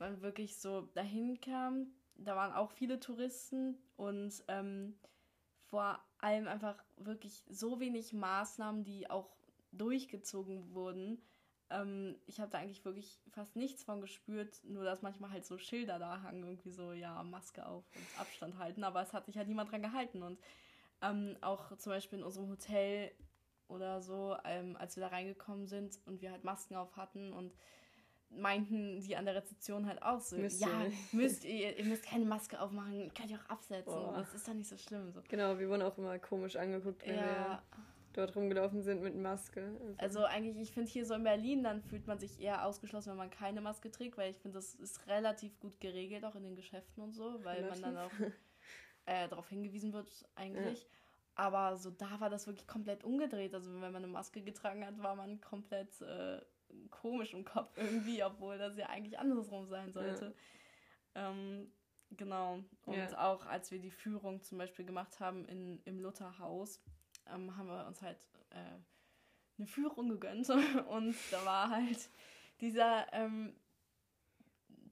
man 0.00 0.20
wirklich 0.20 0.58
so 0.58 0.82
dahin 0.94 1.40
kam. 1.40 1.92
Da 2.16 2.34
waren 2.34 2.52
auch 2.52 2.72
viele 2.72 2.98
Touristen 2.98 3.78
und 3.96 4.42
ähm, 4.48 4.98
vor 5.66 6.00
allem 6.18 6.48
einfach 6.48 6.82
wirklich 6.96 7.44
so 7.48 7.78
wenig 7.78 8.12
Maßnahmen, 8.12 8.82
die 8.82 9.08
auch 9.08 9.30
durchgezogen 9.70 10.74
wurden. 10.74 11.22
Ähm, 11.70 12.16
ich 12.26 12.40
habe 12.40 12.50
da 12.50 12.58
eigentlich 12.58 12.84
wirklich 12.84 13.20
fast 13.30 13.56
nichts 13.56 13.82
von 13.84 14.00
gespürt, 14.00 14.62
nur 14.64 14.84
dass 14.84 15.02
manchmal 15.02 15.30
halt 15.30 15.46
so 15.46 15.58
Schilder 15.58 15.98
da 15.98 16.22
hangen, 16.22 16.42
irgendwie 16.42 16.70
so, 16.70 16.92
ja, 16.92 17.22
Maske 17.22 17.66
auf 17.66 17.84
und 17.94 18.20
Abstand 18.20 18.58
halten, 18.58 18.84
aber 18.84 19.02
es 19.02 19.12
hat 19.12 19.26
sich 19.26 19.36
halt 19.36 19.48
niemand 19.48 19.70
dran 19.70 19.82
gehalten. 19.82 20.22
Und 20.22 20.38
ähm, 21.02 21.36
auch 21.40 21.76
zum 21.76 21.92
Beispiel 21.92 22.18
in 22.18 22.24
unserem 22.24 22.48
Hotel 22.48 23.12
oder 23.68 24.00
so, 24.00 24.36
ähm, 24.44 24.76
als 24.76 24.96
wir 24.96 25.02
da 25.02 25.08
reingekommen 25.08 25.66
sind 25.66 25.98
und 26.06 26.20
wir 26.20 26.30
halt 26.30 26.44
Masken 26.44 26.76
auf 26.76 26.96
hatten 26.96 27.32
und 27.32 27.52
meinten 28.36 29.00
die 29.00 29.16
an 29.16 29.24
der 29.24 29.34
Rezeption 29.34 29.86
halt 29.86 30.02
auch 30.02 30.20
so, 30.20 30.36
müsst 30.36 30.60
ja, 30.60 30.84
ihr 30.84 30.92
müsst 31.12 31.44
ihr, 31.44 31.76
ihr 31.76 31.84
müsst 31.84 32.04
keine 32.04 32.24
Maske 32.24 32.60
aufmachen, 32.60 33.12
könnt 33.14 33.30
ihr 33.30 33.38
auch 33.38 33.50
absetzen, 33.50 33.92
oh. 33.92 34.12
das 34.16 34.32
ist 34.34 34.48
doch 34.48 34.54
nicht 34.54 34.68
so 34.68 34.76
schlimm. 34.76 35.10
So. 35.12 35.20
Genau, 35.28 35.58
wir 35.58 35.68
wurden 35.68 35.82
auch 35.82 35.96
immer 35.98 36.18
komisch 36.18 36.56
angeguckt, 36.56 37.06
wenn 37.06 37.16
ja. 37.16 37.22
wir 37.22 37.62
dort 38.12 38.36
rumgelaufen 38.36 38.82
sind 38.82 39.02
mit 39.02 39.14
Maske. 39.16 39.76
Also, 39.80 40.20
also 40.20 40.24
eigentlich, 40.24 40.56
ich 40.56 40.72
finde 40.72 40.90
hier 40.90 41.06
so 41.06 41.14
in 41.14 41.24
Berlin, 41.24 41.62
dann 41.62 41.82
fühlt 41.82 42.06
man 42.06 42.18
sich 42.18 42.40
eher 42.40 42.66
ausgeschlossen, 42.66 43.10
wenn 43.10 43.16
man 43.16 43.30
keine 43.30 43.60
Maske 43.60 43.90
trägt, 43.90 44.18
weil 44.18 44.30
ich 44.30 44.38
finde, 44.38 44.58
das 44.58 44.74
ist 44.74 45.06
relativ 45.06 45.58
gut 45.60 45.80
geregelt, 45.80 46.24
auch 46.24 46.34
in 46.34 46.44
den 46.44 46.56
Geschäften 46.56 47.02
und 47.02 47.12
so, 47.12 47.44
weil 47.44 47.56
relativ. 47.56 47.82
man 47.82 47.94
dann 47.94 48.04
auch 48.04 48.10
äh, 49.06 49.28
darauf 49.28 49.48
hingewiesen 49.48 49.92
wird 49.92 50.10
eigentlich. 50.34 50.82
Ja. 50.82 50.88
Aber 51.34 51.76
so 51.76 51.90
da 51.90 52.20
war 52.20 52.28
das 52.28 52.46
wirklich 52.46 52.66
komplett 52.66 53.04
umgedreht. 53.04 53.54
Also 53.54 53.72
wenn 53.72 53.80
man 53.80 53.96
eine 53.96 54.06
Maske 54.06 54.42
getragen 54.42 54.84
hat, 54.84 55.02
war 55.02 55.16
man 55.16 55.40
komplett 55.40 56.00
äh, 56.02 56.40
komisch 56.90 57.32
im 57.34 57.44
Kopf 57.44 57.76
irgendwie, 57.76 58.22
obwohl 58.22 58.58
das 58.58 58.76
ja 58.76 58.86
eigentlich 58.86 59.18
andersrum 59.18 59.66
sein 59.66 59.92
sollte. 59.92 60.34
Ja. 61.14 61.30
Ähm, 61.30 61.72
genau. 62.10 62.62
Und 62.84 62.96
ja. 62.96 63.18
auch 63.18 63.46
als 63.46 63.70
wir 63.70 63.78
die 63.78 63.90
Führung 63.90 64.42
zum 64.42 64.58
Beispiel 64.58 64.84
gemacht 64.84 65.20
haben 65.20 65.46
in, 65.46 65.80
im 65.84 66.00
Lutherhaus, 66.00 66.82
ähm, 67.32 67.56
haben 67.56 67.68
wir 67.68 67.86
uns 67.86 68.02
halt 68.02 68.18
äh, 68.50 68.78
eine 69.58 69.66
Führung 69.66 70.08
gegönnt. 70.08 70.48
Und 70.88 71.16
da 71.30 71.44
war 71.44 71.70
halt 71.70 72.08
dieser 72.60 73.12
ähm, 73.12 73.54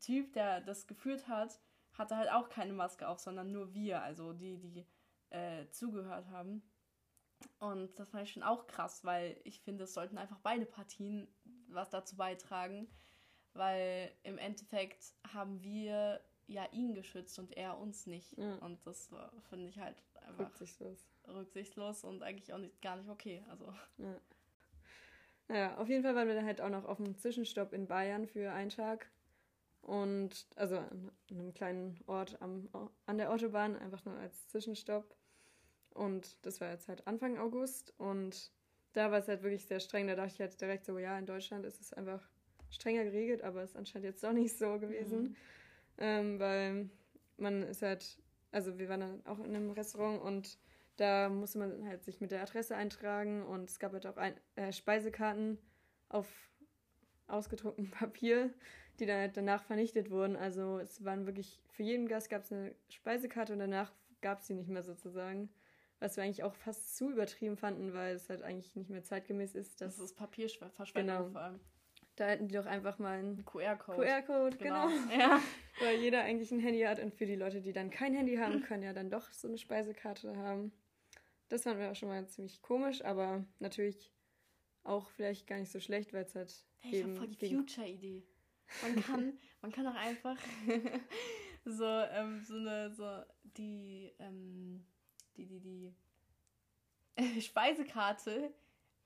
Typ, 0.01 0.33
der 0.33 0.61
das 0.61 0.87
geführt 0.87 1.29
hat, 1.29 1.61
hatte 1.93 2.17
halt 2.17 2.31
auch 2.31 2.49
keine 2.49 2.73
Maske 2.73 3.09
auf, 3.09 3.19
sondern 3.19 3.53
nur 3.53 3.75
wir, 3.75 4.03
also 4.03 4.33
die, 4.33 4.59
die 4.59 4.87
äh, 5.31 5.69
zugehört 5.71 6.29
haben. 6.29 6.63
Und 7.59 7.99
das 7.99 8.11
fand 8.11 8.25
ich 8.25 8.33
schon 8.33 8.43
auch 8.43 8.67
krass, 8.67 9.05
weil 9.05 9.41
ich 9.45 9.61
finde, 9.61 9.85
es 9.85 9.95
sollten 9.95 10.19
einfach 10.19 10.39
beide 10.41 10.67
Partien 10.67 11.29
was 11.69 11.91
dazu 11.91 12.17
beitragen, 12.17 12.89
weil 13.55 14.13
im 14.23 14.39
Endeffekt 14.39 15.15
haben 15.33 15.63
wir 15.63 16.21
ja 16.47 16.67
ihn 16.73 16.95
geschützt 16.95 17.39
und 17.39 17.57
er 17.57 17.79
uns 17.79 18.07
nicht. 18.07 18.37
Ja. 18.37 18.57
Und 18.57 18.85
das 18.87 19.11
finde 19.49 19.69
ich 19.69 19.79
halt 19.79 20.03
einfach 20.23 20.47
rücksichtslos. 20.47 21.09
Rücksichtslos 21.35 22.05
und 22.05 22.23
eigentlich 22.23 22.53
auch 22.53 22.59
nicht, 22.59 22.81
gar 22.83 22.97
nicht 22.97 23.09
okay. 23.09 23.45
Also. 23.49 23.73
Ja. 23.99 24.21
Naja, 25.49 25.77
auf 25.79 25.89
jeden 25.89 26.05
Fall 26.05 26.15
waren 26.15 26.29
wir 26.29 26.35
dann 26.35 26.47
halt 26.47 26.61
auch 26.61 26.71
noch 26.71 26.85
auf 26.85 27.01
einem 27.01 27.17
Zwischenstopp 27.19 27.73
in 27.73 27.87
Bayern 27.87 28.27
für 28.27 28.53
einen 28.53 28.71
Tag. 28.71 29.11
Und 29.83 30.47
also 30.57 30.77
an 30.77 31.11
einem 31.31 31.55
kleinen 31.55 31.99
Ort 32.07 32.41
am, 32.41 32.69
an 33.07 33.19
der 33.19 33.33
Autobahn, 33.33 33.77
einfach 33.77 34.05
nur 34.05 34.15
als 34.15 34.47
Zwischenstopp. 34.49 35.17
Und 35.91 36.39
das 36.47 36.61
war 36.61 36.71
jetzt 36.71 36.87
halt 36.89 37.07
Anfang 37.07 37.39
August. 37.39 37.95
Und 37.99 38.53
da 38.93 39.11
war 39.11 39.19
es 39.19 39.29
halt 39.29 39.43
wirklich 39.43 39.67
sehr 39.67 39.81
streng. 39.81 40.07
Da 40.07 40.15
dachte 40.15 40.35
ich 40.35 40.41
halt 40.41 40.61
direkt 40.61 40.85
so, 40.85 40.99
ja, 40.99 41.19
in 41.19 41.27
Deutschland 41.27 41.65
ist 41.65 41.81
es 41.81 41.93
einfach 41.93 42.23
strenger 42.71 43.05
geregelt, 43.05 43.43
aber 43.43 43.63
es 43.63 43.71
ist 43.71 43.77
anscheinend 43.77 44.07
jetzt 44.07 44.23
doch 44.23 44.33
nicht 44.33 44.57
so 44.57 44.79
gewesen. 44.79 45.23
Mhm. 45.23 45.37
Ähm, 45.99 46.39
weil 46.39 46.91
man 47.37 47.63
ist 47.63 47.83
halt, 47.83 48.19
also 48.53 48.79
wir 48.79 48.89
waren 48.89 49.01
dann 49.01 49.27
auch 49.27 49.39
in 49.41 49.55
einem 49.55 49.71
Restaurant 49.71 50.23
und 50.23 50.59
da 51.01 51.31
musste 51.31 51.59
man 51.59 51.89
halt 51.89 52.05
sich 52.05 52.21
mit 52.21 52.31
der 52.31 52.43
Adresse 52.43 52.77
eintragen 52.77 53.43
und 53.43 53.71
es 53.71 53.79
gab 53.79 53.93
halt 53.93 54.07
auch 54.07 54.19
ein, 54.19 54.35
äh, 54.57 54.71
Speisekarten 54.71 55.59
auf 56.11 56.27
ausgedrucktem 57.27 57.91
Papier, 57.91 58.53
die 58.99 59.07
dann 59.07 59.19
halt 59.19 59.37
danach 59.37 59.65
vernichtet 59.65 60.11
wurden. 60.11 60.37
Also 60.37 60.79
es 60.79 61.03
waren 61.03 61.25
wirklich, 61.25 61.63
für 61.71 61.83
jeden 61.83 62.07
Gast 62.07 62.29
gab 62.29 62.43
es 62.43 62.53
eine 62.53 62.75
Speisekarte 62.91 63.55
und 63.55 63.61
danach 63.61 63.93
gab 64.21 64.41
es 64.41 64.47
sie 64.47 64.55
nicht 64.55 64.69
mehr 64.69 64.83
sozusagen. 64.83 65.49
Was 66.01 66.17
wir 66.17 66.25
eigentlich 66.25 66.45
auch 66.45 66.55
fast 66.55 66.97
zu 66.97 67.11
übertrieben 67.11 67.57
fanden, 67.57 67.95
weil 67.95 68.15
es 68.15 68.29
halt 68.29 68.43
eigentlich 68.43 68.77
nicht 68.77 68.91
mehr 68.91 69.03
zeitgemäß 69.03 69.55
ist. 69.55 69.81
Dass, 69.81 69.97
das 69.97 70.05
ist 70.05 70.17
Papierverschwendung 70.17 71.17
genau. 71.17 71.31
vor 71.31 71.41
allem. 71.41 71.61
Da 72.17 72.27
hätten 72.27 72.49
die 72.49 72.55
doch 72.55 72.67
einfach 72.67 72.99
mal 72.99 73.19
einen 73.19 73.45
QR-Code. 73.47 74.03
QR-Code, 74.03 74.57
genau. 74.59 74.89
genau. 74.89 75.01
Ja. 75.19 75.41
Weil 75.81 75.97
jeder 75.97 76.23
eigentlich 76.23 76.51
ein 76.53 76.61
Handy 76.61 76.83
hat 76.83 77.01
und 77.01 77.15
für 77.15 77.25
die 77.25 77.37
Leute, 77.37 77.63
die 77.63 77.73
dann 77.73 77.89
kein 77.89 78.13
Handy 78.13 78.37
haben, 78.37 78.63
können 78.63 78.83
ja 78.83 78.93
dann 78.93 79.11
doch 79.11 79.31
so 79.33 79.49
eine 79.49 79.57
Speisekarte 79.57 80.37
haben. 80.37 80.73
Das 81.51 81.65
fanden 81.65 81.81
wir 81.81 81.91
auch 81.91 81.97
schon 81.97 82.09
mal 82.09 82.27
ziemlich 82.29 82.63
komisch, 82.63 83.05
aber 83.05 83.45
natürlich 83.59 84.13
auch 84.85 85.11
vielleicht 85.11 85.47
gar 85.49 85.59
nicht 85.59 85.71
so 85.71 85.81
schlecht, 85.81 86.13
weil 86.13 86.25
es 86.25 86.35
halt. 86.35 86.65
Hey, 86.79 86.97
ich 86.97 87.03
habe 87.03 87.17
voll 87.17 87.29
die 87.29 87.55
Future-Idee. 87.55 88.23
Man 88.83 89.03
kann, 89.03 89.39
man 89.61 89.73
kann 89.73 89.87
auch 89.89 89.97
einfach 89.97 90.39
so, 91.65 91.85
ähm, 91.85 92.41
so 92.41 92.55
eine, 92.55 92.95
so 92.95 93.23
die, 93.43 94.13
ähm, 94.21 94.87
die, 95.37 95.47
die, 95.47 95.61
die 95.61 95.95
Speisekarte 97.43 98.55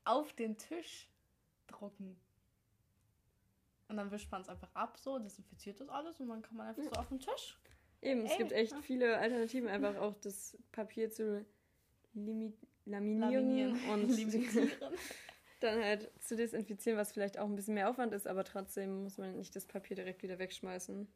auf 0.05 0.35
den 0.35 0.59
Tisch 0.59 1.11
drucken. 1.67 2.21
Und 3.89 3.97
dann 3.97 4.11
wischt 4.11 4.31
man 4.31 4.43
es 4.43 4.51
einfach 4.51 4.75
ab, 4.75 4.99
so, 4.99 5.19
desinfiziert 5.19 5.81
das 5.81 5.89
alles 5.89 6.21
und 6.21 6.29
dann 6.29 6.43
kann 6.43 6.59
man 6.59 6.69
einfach 6.69 6.83
ja. 6.83 6.91
so 6.91 7.01
auf 7.01 7.09
den 7.09 7.21
Tisch. 7.21 7.59
Eben, 8.03 8.27
Ey, 8.27 8.33
es 8.33 8.37
gibt 8.37 8.53
echt 8.53 8.73
ja. 8.73 8.83
viele 8.83 9.17
Alternativen, 9.17 9.69
einfach 9.69 9.97
auch 9.97 10.15
das 10.21 10.59
Papier 10.73 11.11
zu 11.11 11.47
limit 12.15 12.55
laminieren, 12.87 13.31
laminieren 13.31 13.91
und 13.91 14.09
limitieren. 14.17 14.71
dann 15.61 15.83
halt 15.83 16.11
zu 16.21 16.37
desinfizieren, 16.37 16.99
was 16.99 17.13
vielleicht 17.13 17.39
auch 17.39 17.47
ein 17.47 17.57
bisschen 17.57 17.75
mehr 17.75 17.89
Aufwand 17.89 18.13
ist, 18.13 18.27
aber 18.27 18.45
trotzdem 18.45 19.05
muss 19.05 19.19
man 19.19 19.37
nicht 19.37 19.57
das 19.57 19.65
Papier 19.65 19.97
direkt 19.97 20.23
wieder 20.23 20.39
wegschmeißen. 20.39 21.09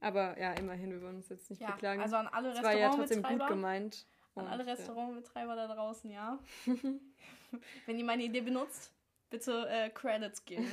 Aber 0.00 0.38
ja, 0.38 0.52
immerhin, 0.54 0.92
wir 0.92 1.02
wollen 1.02 1.16
uns 1.16 1.28
jetzt 1.28 1.50
nicht 1.50 1.60
ja, 1.60 1.72
beklagen. 1.72 2.00
Also 2.00 2.16
an 2.16 2.26
alle 2.26 2.50
Restaurantbetreiber. 2.50 2.80
war 2.80 2.90
ja 2.90 2.96
trotzdem 2.96 3.22
gut 3.22 3.48
gemeint. 3.48 4.06
An 4.34 4.46
alle 4.46 4.66
Restaurantbetreiber 4.66 5.56
ja. 5.56 5.66
da 5.66 5.74
draußen, 5.74 6.10
ja. 6.10 6.38
Wenn 7.86 7.98
ihr 7.98 8.04
meine 8.04 8.22
Idee 8.22 8.42
benutzt, 8.42 8.92
bitte 9.30 9.66
äh, 9.68 9.90
Credits 9.90 10.44
geben. 10.44 10.66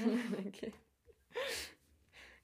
okay. 0.48 0.74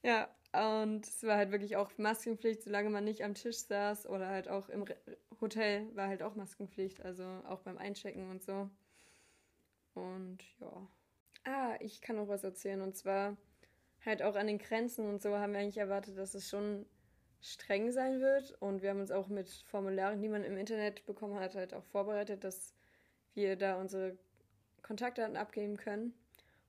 Ja, 0.02 0.30
und 0.52 1.06
es 1.06 1.24
war 1.24 1.38
halt 1.38 1.52
wirklich 1.52 1.76
auch 1.76 1.92
Maskenpflicht, 1.98 2.64
solange 2.64 2.90
man 2.90 3.04
nicht 3.04 3.24
am 3.24 3.36
Tisch 3.36 3.58
saß 3.58 4.08
oder 4.08 4.28
halt 4.30 4.50
auch 4.50 4.70
im 4.70 4.86
Hotel 5.42 5.88
war 5.96 6.08
halt 6.08 6.24
auch 6.24 6.36
Maskenpflicht, 6.36 7.06
also 7.06 7.24
auch 7.48 7.62
beim 7.62 7.78
Einchecken 7.78 8.30
und 8.32 8.44
so. 8.44 8.70
Und 9.94 10.40
ja. 10.60 10.88
Ah, 11.46 11.76
ich 11.80 12.02
kann 12.02 12.16
noch 12.16 12.28
was 12.28 12.44
erzählen. 12.44 12.82
Und 12.82 12.96
zwar 12.96 13.38
halt 14.06 14.22
auch 14.24 14.36
an 14.36 14.48
den 14.48 14.58
Grenzen 14.58 15.08
und 15.08 15.22
so 15.22 15.38
haben 15.38 15.54
wir 15.54 15.60
eigentlich 15.60 15.78
erwartet, 15.78 16.18
dass 16.18 16.34
es 16.34 16.50
schon 16.50 16.86
streng 17.42 17.92
sein 17.92 18.20
wird. 18.20 18.58
Und 18.60 18.82
wir 18.82 18.90
haben 18.90 19.00
uns 19.00 19.12
auch 19.12 19.28
mit 19.28 19.50
Formularen, 19.50 20.22
die 20.22 20.30
man 20.30 20.44
im 20.44 20.58
Internet 20.58 21.06
bekommen 21.06 21.40
hat, 21.40 21.56
halt 21.56 21.74
auch 21.74 21.86
vorbereitet, 21.86 22.44
dass 22.44 22.74
wir 23.36 23.56
da 23.56 23.80
unsere 23.80 24.18
Kontaktdaten 24.82 25.38
abgeben 25.38 25.78
können. 25.78 26.14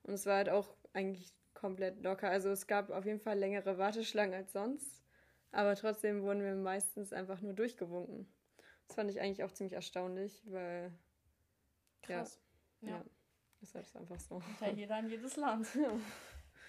Und 0.03 0.13
es 0.13 0.25
war 0.25 0.37
halt 0.37 0.49
auch 0.49 0.75
eigentlich 0.93 1.33
komplett 1.61 2.01
locker. 2.01 2.29
Also 2.29 2.49
es 2.49 2.65
gab 2.65 2.89
auf 2.89 3.05
jeden 3.05 3.19
Fall 3.19 3.37
längere 3.37 3.77
Warteschlangen 3.77 4.33
als 4.33 4.51
sonst. 4.51 5.03
Aber 5.51 5.75
trotzdem 5.75 6.23
wurden 6.23 6.41
wir 6.41 6.55
meistens 6.55 7.13
einfach 7.13 7.41
nur 7.41 7.53
durchgewunken. 7.53 8.27
Das 8.87 8.95
fand 8.95 9.11
ich 9.11 9.21
eigentlich 9.21 9.43
auch 9.43 9.51
ziemlich 9.51 9.73
erstaunlich, 9.73 10.41
weil. 10.45 10.91
Krass. 12.01 12.39
Ja. 12.81 12.89
ja. 12.89 13.05
Ist 13.61 13.75
halt 13.75 13.95
einfach 13.95 14.19
so. 14.19 14.41
Ja, 14.59 14.69
jeder 14.71 14.99
in 14.99 15.09
jedes 15.09 15.37
Land. 15.37 15.67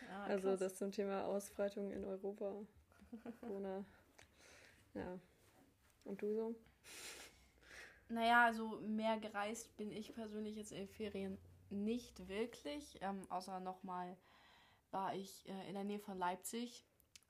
Ja. 0.08 0.26
ja 0.26 0.34
also 0.34 0.56
das 0.56 0.76
zum 0.76 0.90
Thema 0.90 1.24
Ausbreitung 1.24 1.90
in 1.90 2.04
Europa. 2.04 2.52
Corona. 3.40 3.84
ja. 4.94 5.18
Und 6.04 6.20
du 6.20 6.34
so? 6.34 6.54
Naja, 8.08 8.46
also 8.46 8.80
mehr 8.80 9.18
gereist 9.18 9.74
bin 9.76 9.92
ich 9.92 10.12
persönlich 10.12 10.56
jetzt 10.56 10.72
in 10.72 10.78
den 10.78 10.88
Ferien 10.88 11.38
nicht 11.70 12.28
wirklich. 12.28 12.98
Ähm, 13.00 13.22
außer 13.30 13.60
nochmal 13.60 14.16
war 14.92 15.14
ich 15.14 15.48
äh, 15.48 15.68
in 15.68 15.74
der 15.74 15.84
Nähe 15.84 15.98
von 15.98 16.18
Leipzig. 16.18 16.84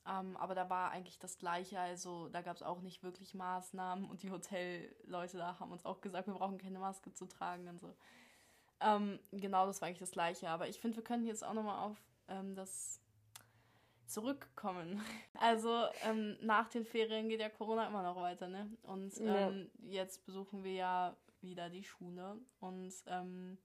Ähm, 0.07 0.37
aber 0.37 0.55
da 0.55 0.69
war 0.69 0.91
eigentlich 0.91 1.19
das 1.19 1.39
Gleiche. 1.39 1.79
Also 1.79 2.29
da 2.29 2.43
gab 2.43 2.57
es 2.57 2.63
auch 2.63 2.81
nicht 2.81 3.03
wirklich 3.03 3.35
Maßnahmen. 3.35 4.09
Und 4.09 4.23
die 4.23 4.31
Hotelleute 4.31 5.39
da 5.39 5.59
haben 5.61 5.73
uns 5.73 5.85
auch 5.85 6.01
gesagt, 6.01 6.27
wir 6.27 6.35
brauchen 6.35 6.59
keine 6.59 6.79
Maske 6.79 7.13
zu 7.13 7.27
tragen 7.27 7.69
und 7.69 7.81
so. 7.81 7.95
Ähm, 8.81 9.21
genau, 9.31 9.67
das 9.67 9.81
war 9.81 9.89
eigentlich 9.89 10.01
das 10.01 10.11
Gleiche. 10.11 10.51
Aber 10.51 10.69
ich 10.69 10.81
finde, 10.81 10.97
wir 10.97 11.05
können 11.05 11.27
jetzt 11.27 11.45
auch 11.45 11.55
nochmal 11.55 11.79
auf 11.79 11.97
ähm, 12.29 12.55
das 12.55 13.01
zurückkommen. 14.07 15.01
Also 15.35 15.87
ähm, 16.05 16.37
nach 16.41 16.69
den 16.69 16.85
Ferien 16.85 17.29
geht 17.29 17.41
ja 17.41 17.49
Corona 17.49 17.89
immer 17.89 18.03
noch 18.05 18.15
weiter, 18.17 18.47
ne? 18.47 18.71
Und 18.83 19.17
ja. 19.17 19.49
Ähm, 19.49 19.71
jetzt 19.83 20.25
besuchen 20.25 20.63
wir 20.63 20.73
ja 20.73 21.17
wieder 21.41 21.69
die 21.69 21.83
Schule. 21.83 22.39
Und 22.61 22.93
ähm, 23.07 23.59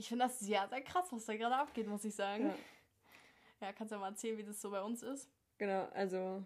ich 0.00 0.08
finde 0.08 0.24
das 0.24 0.40
sehr, 0.40 0.66
sehr 0.68 0.80
krass, 0.80 1.06
was 1.10 1.26
da 1.26 1.36
gerade 1.36 1.56
abgeht, 1.56 1.86
muss 1.86 2.04
ich 2.04 2.14
sagen. 2.14 2.46
Ja. 3.60 3.66
ja, 3.66 3.72
kannst 3.74 3.92
du 3.92 3.96
ja 3.96 4.00
mal 4.00 4.08
erzählen, 4.08 4.38
wie 4.38 4.44
das 4.44 4.60
so 4.60 4.70
bei 4.70 4.82
uns 4.82 5.02
ist? 5.02 5.30
Genau, 5.58 5.88
also 5.92 6.42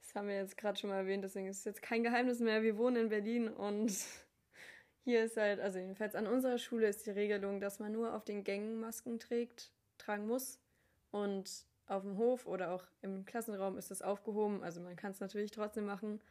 das 0.00 0.14
haben 0.14 0.26
wir 0.26 0.36
jetzt 0.36 0.56
gerade 0.56 0.78
schon 0.78 0.88
mal 0.88 0.96
erwähnt, 0.96 1.22
deswegen 1.22 1.48
ist 1.48 1.58
es 1.58 1.64
jetzt 1.64 1.82
kein 1.82 2.02
Geheimnis 2.02 2.40
mehr. 2.40 2.62
Wir 2.62 2.78
wohnen 2.78 2.96
in 2.96 3.08
Berlin 3.10 3.48
und 3.48 3.92
hier 5.04 5.22
ist 5.22 5.36
halt, 5.36 5.60
also 5.60 5.78
jedenfalls 5.78 6.14
an 6.14 6.26
unserer 6.26 6.56
Schule 6.56 6.88
ist 6.88 7.04
die 7.04 7.10
Regelung, 7.10 7.60
dass 7.60 7.78
man 7.78 7.92
nur 7.92 8.14
auf 8.14 8.24
den 8.24 8.42
Gängen 8.42 8.80
Masken 8.80 9.18
trägt, 9.18 9.70
tragen 9.98 10.26
muss. 10.26 10.58
Und 11.10 11.66
auf 11.86 12.02
dem 12.02 12.16
Hof 12.16 12.46
oder 12.46 12.72
auch 12.72 12.84
im 13.02 13.26
Klassenraum 13.26 13.76
ist 13.76 13.90
das 13.90 14.00
aufgehoben. 14.00 14.62
Also 14.62 14.80
man 14.80 14.96
kann 14.96 15.10
es 15.10 15.20
natürlich 15.20 15.50
trotzdem 15.50 15.84
machen, 15.84 16.22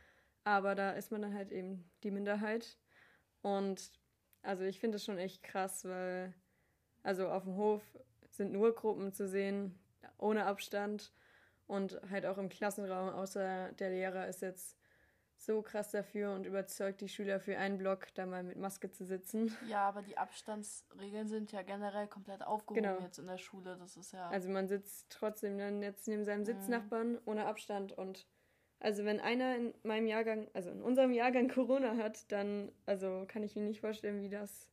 aber 0.44 0.74
da 0.74 0.92
ist 0.92 1.12
man 1.12 1.22
dann 1.22 1.36
halt 1.36 1.52
eben 1.52 1.88
die 2.02 2.12
Minderheit. 2.12 2.80
Und 3.44 3.92
also 4.42 4.64
ich 4.64 4.80
finde 4.80 4.96
es 4.96 5.06
schon 5.06 5.20
echt 5.20 5.44
krass, 5.44 5.86
weil 5.86 6.34
also 7.08 7.30
auf 7.30 7.44
dem 7.44 7.56
Hof 7.56 7.82
sind 8.32 8.52
nur 8.52 8.76
Gruppen 8.76 9.14
zu 9.14 9.30
sehen, 9.30 9.80
ohne 10.18 10.46
Abstand. 10.46 11.14
Und 11.66 12.00
halt 12.10 12.26
auch 12.26 12.38
im 12.38 12.50
Klassenraum, 12.50 13.10
außer 13.10 13.72
der 13.74 13.90
Lehrer 13.90 14.28
ist 14.28 14.42
jetzt 14.42 14.78
so 15.38 15.62
krass 15.62 15.92
dafür 15.92 16.34
und 16.34 16.46
überzeugt 16.46 17.00
die 17.02 17.08
Schüler 17.08 17.40
für 17.40 17.58
einen 17.58 17.78
Block, 17.78 18.08
da 18.16 18.26
mal 18.26 18.44
mit 18.44 18.58
Maske 18.58 18.92
zu 18.92 19.06
sitzen. 19.06 19.56
Ja, 19.68 19.88
aber 19.88 20.02
die 20.02 20.18
Abstandsregeln 20.18 21.28
sind 21.28 21.52
ja 21.52 21.62
generell 21.62 22.08
komplett 22.08 22.46
aufgehoben 22.46 22.84
genau. 22.84 23.00
jetzt 23.02 23.20
in 23.20 23.28
der 23.28 23.38
Schule. 23.38 23.78
Das 23.78 23.96
ist 23.96 24.12
ja. 24.12 24.30
Also 24.30 24.50
man 24.50 24.68
sitzt 24.68 25.10
trotzdem 25.10 25.58
dann 25.58 25.82
jetzt 25.82 26.08
neben 26.08 26.26
seinem 26.26 26.44
Sitznachbarn 26.44 27.14
mhm. 27.14 27.22
ohne 27.26 27.46
Abstand 27.46 27.94
und 27.94 28.28
also 28.80 29.06
wenn 29.06 29.20
einer 29.20 29.56
in 29.56 29.74
meinem 29.84 30.08
Jahrgang, 30.08 30.48
also 30.54 30.72
in 30.72 30.82
unserem 30.82 31.12
Jahrgang 31.14 31.48
Corona 31.54 31.96
hat, 31.96 32.30
dann 32.32 32.72
also 32.86 33.26
kann 33.28 33.44
ich 33.44 33.56
mir 33.56 33.64
nicht 33.64 33.82
vorstellen, 33.82 34.22
wie 34.22 34.30
das 34.30 34.70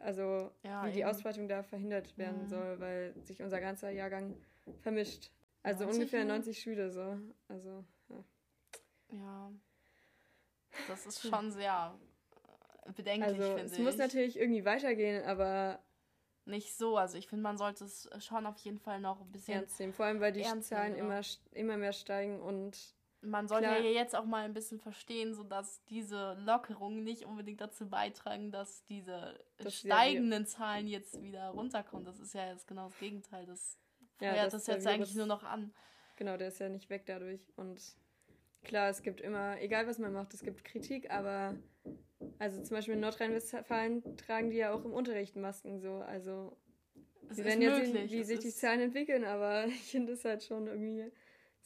also 0.00 0.50
ja, 0.62 0.86
wie 0.86 0.92
die 0.92 1.04
Ausbreitung 1.04 1.48
da 1.48 1.62
verhindert 1.62 2.16
werden 2.18 2.42
mhm. 2.42 2.48
soll, 2.48 2.80
weil 2.80 3.14
sich 3.22 3.42
unser 3.42 3.60
ganzer 3.60 3.90
Jahrgang 3.90 4.36
vermischt. 4.80 5.30
Also 5.62 5.86
ungefähr 5.86 6.24
90 6.24 6.58
Schüler 6.58 6.90
so. 6.90 7.18
Also 7.48 7.84
ja. 9.12 9.52
Das 10.88 11.06
ist 11.06 11.26
schon 11.26 11.50
sehr 11.50 11.94
bedenklich, 12.94 13.40
also, 13.40 13.56
finde 13.56 13.66
ich. 13.66 13.72
Es 13.72 13.78
muss 13.78 13.96
natürlich 13.96 14.38
irgendwie 14.38 14.64
weitergehen, 14.64 15.24
aber. 15.24 15.80
Nicht 16.46 16.74
so. 16.74 16.96
Also 16.96 17.18
ich 17.18 17.28
finde, 17.28 17.42
man 17.42 17.58
sollte 17.58 17.84
es 17.84 18.08
schon 18.18 18.46
auf 18.46 18.56
jeden 18.58 18.78
Fall 18.78 19.00
noch 19.00 19.20
ein 19.20 19.30
bisschen. 19.30 19.60
Ernst 19.60 19.78
nehmen. 19.78 19.92
Vor 19.92 20.06
allem, 20.06 20.20
weil 20.20 20.32
die 20.32 20.42
Zahlen 20.62 20.96
immer, 20.96 21.20
immer 21.52 21.76
mehr 21.76 21.92
steigen 21.92 22.40
und. 22.40 22.96
Man 23.22 23.48
sollte 23.48 23.66
ja 23.66 23.78
jetzt 23.80 24.16
auch 24.16 24.24
mal 24.24 24.44
ein 24.44 24.54
bisschen 24.54 24.80
verstehen, 24.80 25.34
sodass 25.34 25.84
diese 25.84 26.34
Lockerungen 26.40 27.04
nicht 27.04 27.24
unbedingt 27.26 27.60
dazu 27.60 27.88
beitragen, 27.88 28.50
dass 28.50 28.84
diese 28.86 29.38
das 29.58 29.74
steigenden 29.74 30.46
Zahlen 30.46 30.86
jetzt 30.86 31.22
wieder 31.22 31.48
runterkommen. 31.50 32.04
Das 32.04 32.18
ist 32.18 32.34
ja 32.34 32.50
jetzt 32.50 32.66
genau 32.66 32.88
das 32.88 32.98
Gegenteil. 32.98 33.44
Das 33.44 33.78
ja, 34.20 34.32
feuert 34.32 34.46
das, 34.46 34.64
das 34.64 34.66
jetzt 34.74 34.86
eigentlich 34.86 35.14
nur 35.14 35.26
noch 35.26 35.42
an. 35.42 35.74
Genau, 36.16 36.36
der 36.36 36.48
ist 36.48 36.60
ja 36.60 36.68
nicht 36.68 36.88
weg 36.88 37.04
dadurch. 37.06 37.52
Und 37.56 37.82
klar, 38.62 38.88
es 38.88 39.02
gibt 39.02 39.20
immer, 39.20 39.60
egal 39.60 39.86
was 39.86 39.98
man 39.98 40.12
macht, 40.12 40.32
es 40.34 40.42
gibt 40.42 40.64
Kritik, 40.64 41.10
aber 41.10 41.56
also 42.38 42.62
zum 42.62 42.76
Beispiel 42.76 42.94
in 42.94 43.00
Nordrhein-Westfalen 43.00 44.16
tragen 44.16 44.50
die 44.50 44.58
ja 44.58 44.72
auch 44.72 44.84
im 44.84 44.92
Unterricht 44.92 45.36
Masken 45.36 45.80
so. 45.80 45.96
Also 45.96 46.56
Wir 47.28 47.44
werden 47.44 47.62
jetzt 47.62 47.92
sehen, 47.92 48.10
wie 48.10 48.24
sich 48.24 48.40
die 48.40 48.50
Zahlen 48.50 48.80
entwickeln, 48.80 49.24
aber 49.24 49.64
ich 49.68 49.90
finde 49.90 50.12
es 50.14 50.24
halt 50.24 50.42
schon 50.42 50.66
irgendwie 50.66 51.10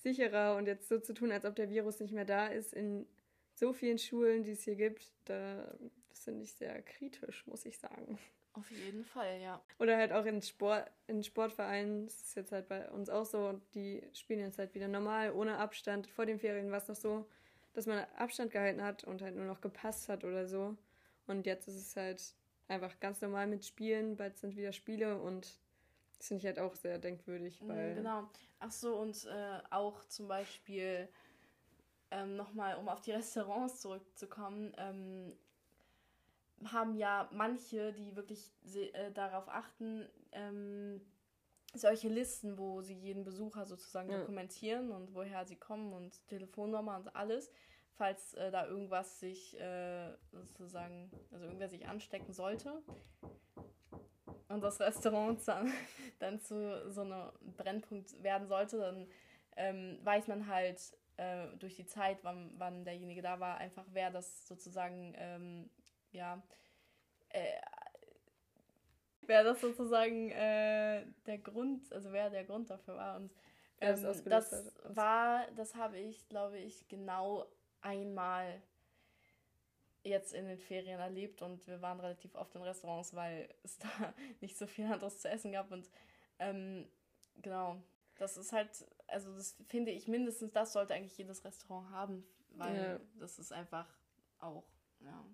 sicherer 0.04 0.56
und 0.56 0.66
jetzt 0.66 0.88
so 0.88 1.00
zu 1.00 1.14
tun, 1.14 1.32
als 1.32 1.44
ob 1.44 1.56
der 1.56 1.70
Virus 1.70 1.98
nicht 1.98 2.12
mehr 2.12 2.24
da 2.24 2.46
ist 2.46 2.72
in 2.72 3.06
so 3.54 3.72
vielen 3.72 3.98
Schulen, 3.98 4.44
die 4.44 4.52
es 4.52 4.62
hier 4.62 4.76
gibt, 4.76 5.12
da 5.24 5.74
finde 6.12 6.44
ich 6.44 6.52
sehr 6.52 6.80
kritisch, 6.82 7.46
muss 7.46 7.64
ich 7.64 7.78
sagen. 7.78 8.18
Auf 8.52 8.70
jeden 8.70 9.04
Fall, 9.04 9.40
ja. 9.40 9.60
Oder 9.80 9.96
halt 9.96 10.12
auch 10.12 10.24
in 10.26 10.40
Sport, 10.40 10.88
in 11.08 11.24
Sportvereinen, 11.24 12.04
das 12.04 12.22
ist 12.22 12.36
jetzt 12.36 12.52
halt 12.52 12.68
bei 12.68 12.88
uns 12.90 13.10
auch 13.10 13.24
so, 13.24 13.60
die 13.74 14.02
spielen 14.12 14.40
jetzt 14.40 14.58
halt 14.58 14.74
wieder 14.74 14.86
normal, 14.86 15.32
ohne 15.32 15.58
Abstand. 15.58 16.06
Vor 16.06 16.26
den 16.26 16.38
Ferien 16.38 16.70
war 16.70 16.78
es 16.78 16.86
noch 16.86 16.94
so, 16.94 17.28
dass 17.72 17.86
man 17.86 18.04
Abstand 18.16 18.52
gehalten 18.52 18.82
hat 18.82 19.02
und 19.02 19.22
halt 19.22 19.34
nur 19.34 19.46
noch 19.46 19.60
gepasst 19.60 20.08
hat 20.08 20.22
oder 20.22 20.46
so. 20.46 20.76
Und 21.26 21.46
jetzt 21.46 21.66
ist 21.66 21.76
es 21.76 21.96
halt 21.96 22.22
einfach 22.68 23.00
ganz 23.00 23.20
normal 23.20 23.48
mit 23.48 23.64
Spielen, 23.64 24.16
bald 24.16 24.38
sind 24.38 24.56
wieder 24.56 24.72
Spiele 24.72 25.18
und 25.18 25.58
das 26.24 26.28
finde 26.28 26.40
ich 26.40 26.46
halt 26.46 26.58
auch 26.58 26.74
sehr 26.74 26.98
denkwürdig. 26.98 27.60
Mhm, 27.60 27.68
weil 27.68 27.94
genau. 27.96 28.30
Ach 28.60 28.70
so, 28.70 28.96
und 28.96 29.26
äh, 29.26 29.60
auch 29.70 30.04
zum 30.06 30.26
Beispiel 30.26 31.06
ähm, 32.10 32.36
nochmal, 32.36 32.76
um 32.76 32.88
auf 32.88 33.02
die 33.02 33.12
Restaurants 33.12 33.82
zurückzukommen, 33.82 34.72
ähm, 34.78 35.36
haben 36.64 36.96
ja 36.96 37.28
manche, 37.30 37.92
die 37.92 38.16
wirklich 38.16 38.50
äh, 38.74 39.12
darauf 39.12 39.48
achten, 39.48 40.08
ähm, 40.32 41.02
solche 41.74 42.08
Listen, 42.08 42.56
wo 42.56 42.80
sie 42.80 42.94
jeden 42.94 43.24
Besucher 43.24 43.66
sozusagen 43.66 44.08
ja. 44.10 44.20
dokumentieren 44.20 44.92
und 44.92 45.12
woher 45.12 45.44
sie 45.44 45.56
kommen 45.56 45.92
und 45.92 46.26
Telefonnummer 46.28 46.96
und 46.96 47.14
alles, 47.14 47.50
falls 47.96 48.32
äh, 48.34 48.50
da 48.50 48.66
irgendwas 48.66 49.20
sich 49.20 49.60
äh, 49.60 50.14
sozusagen, 50.32 51.10
also 51.32 51.44
irgendwer 51.44 51.68
sich 51.68 51.86
anstecken 51.86 52.32
sollte. 52.32 52.82
Und 54.48 54.62
das 54.62 54.80
Restaurant 54.80 55.40
dann, 55.46 55.72
dann 56.18 56.40
zu 56.40 56.90
so 56.90 57.00
einem 57.02 57.30
Brennpunkt 57.56 58.22
werden 58.22 58.46
sollte, 58.46 58.78
dann 58.78 59.06
ähm, 59.56 59.98
weiß 60.02 60.28
man 60.28 60.46
halt 60.46 60.80
äh, 61.16 61.46
durch 61.58 61.76
die 61.76 61.86
Zeit, 61.86 62.18
wann, 62.22 62.52
wann 62.58 62.84
derjenige 62.84 63.22
da 63.22 63.40
war, 63.40 63.58
einfach 63.58 63.84
wer 63.92 64.10
das 64.10 64.46
sozusagen 64.46 65.14
ähm, 65.16 65.70
ja, 66.14 66.42
äh, 67.30 67.60
wer 69.22 69.44
das 69.44 69.60
sozusagen 69.60 70.30
äh, 70.30 71.04
der 71.26 71.38
Grund, 71.38 71.92
also 71.92 72.12
wer 72.12 72.30
der 72.30 72.44
Grund 72.44 72.70
dafür 72.70 72.96
war. 72.96 73.16
Und 73.16 73.32
ähm, 73.80 74.02
das, 74.02 74.22
das 74.24 74.72
war, 74.84 75.46
das 75.56 75.74
habe 75.74 75.98
ich, 75.98 76.28
glaube 76.28 76.58
ich, 76.58 76.86
genau 76.88 77.46
einmal 77.80 78.62
jetzt 80.04 80.32
in 80.32 80.46
den 80.46 80.58
Ferien 80.58 81.00
erlebt 81.00 81.42
und 81.42 81.66
wir 81.66 81.82
waren 81.82 81.98
relativ 81.98 82.34
oft 82.34 82.54
in 82.54 82.62
Restaurants, 82.62 83.14
weil 83.14 83.48
es 83.62 83.78
da 83.78 83.88
nicht 84.40 84.56
so 84.56 84.66
viel 84.66 84.86
anderes 84.86 85.18
zu 85.18 85.28
essen 85.28 85.52
gab 85.52 85.70
und 85.72 85.90
ähm, 86.38 86.86
genau, 87.42 87.82
das 88.16 88.36
ist 88.36 88.52
halt, 88.52 88.86
also 89.08 89.34
das 89.34 89.56
finde 89.66 89.90
ich 89.90 90.06
mindestens, 90.06 90.52
das 90.52 90.72
sollte 90.72 90.94
eigentlich 90.94 91.18
jedes 91.18 91.44
Restaurant 91.44 91.90
haben, 91.90 92.26
weil 92.50 92.76
ja. 92.76 93.00
das 93.18 93.38
ist 93.38 93.52
einfach 93.52 93.88
auch, 94.38 94.64
ja 95.00 95.24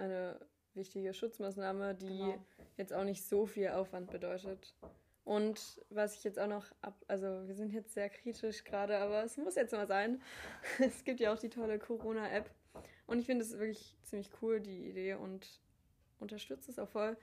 eine 0.00 0.40
wichtige 0.74 1.14
Schutzmaßnahme, 1.14 1.94
die 1.94 2.06
genau. 2.06 2.44
jetzt 2.76 2.92
auch 2.92 3.04
nicht 3.04 3.24
so 3.24 3.46
viel 3.46 3.68
Aufwand 3.68 4.10
bedeutet. 4.10 4.74
Und 5.24 5.80
was 5.90 6.16
ich 6.16 6.24
jetzt 6.24 6.38
auch 6.38 6.48
noch 6.48 6.66
ab, 6.80 7.04
also 7.06 7.46
wir 7.46 7.54
sind 7.54 7.72
jetzt 7.72 7.92
sehr 7.92 8.08
kritisch 8.08 8.64
gerade, 8.64 8.98
aber 8.98 9.22
es 9.22 9.36
muss 9.36 9.54
jetzt 9.54 9.72
mal 9.72 9.86
sein. 9.86 10.20
Es 10.80 11.04
gibt 11.04 11.20
ja 11.20 11.32
auch 11.32 11.38
die 11.38 11.50
tolle 11.50 11.78
Corona-App. 11.78 12.50
Und 13.10 13.18
ich 13.18 13.26
finde 13.26 13.44
es 13.44 13.58
wirklich 13.58 13.96
ziemlich 14.04 14.30
cool, 14.40 14.60
die 14.60 14.88
Idee, 14.88 15.14
und 15.14 15.60
unterstütze 16.20 16.70
es 16.70 16.78
auch 16.78 16.88
voll. 16.88 17.16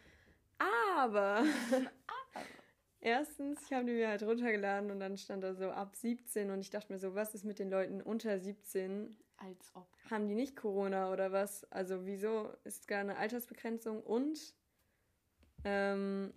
Aber 0.57 1.45
erstens, 2.99 3.61
ich 3.63 3.71
habe 3.71 3.85
die 3.85 3.93
mir 3.93 4.09
halt 4.09 4.21
runtergeladen 4.21 4.91
und 4.91 4.99
dann 4.99 5.17
stand 5.17 5.45
da 5.45 5.55
so 5.55 5.69
ab 5.71 5.95
17 5.95 6.51
und 6.51 6.59
ich 6.59 6.71
dachte 6.71 6.91
mir 6.91 6.99
so, 6.99 7.15
was 7.15 7.33
ist 7.33 7.45
mit 7.45 7.57
den 7.57 7.69
Leuten 7.69 8.01
unter 8.01 8.37
17? 8.37 9.15
Als 9.37 9.71
ob. 9.75 9.87
Haben 10.11 10.27
die 10.27 10.35
nicht 10.35 10.57
Corona 10.57 11.09
oder 11.09 11.31
was? 11.31 11.63
Also 11.71 12.05
wieso 12.05 12.51
ist 12.65 12.89
gar 12.89 12.99
eine 12.99 13.15
Altersbegrenzung 13.15 14.03
und 14.03 14.55
ähm, 15.63 16.33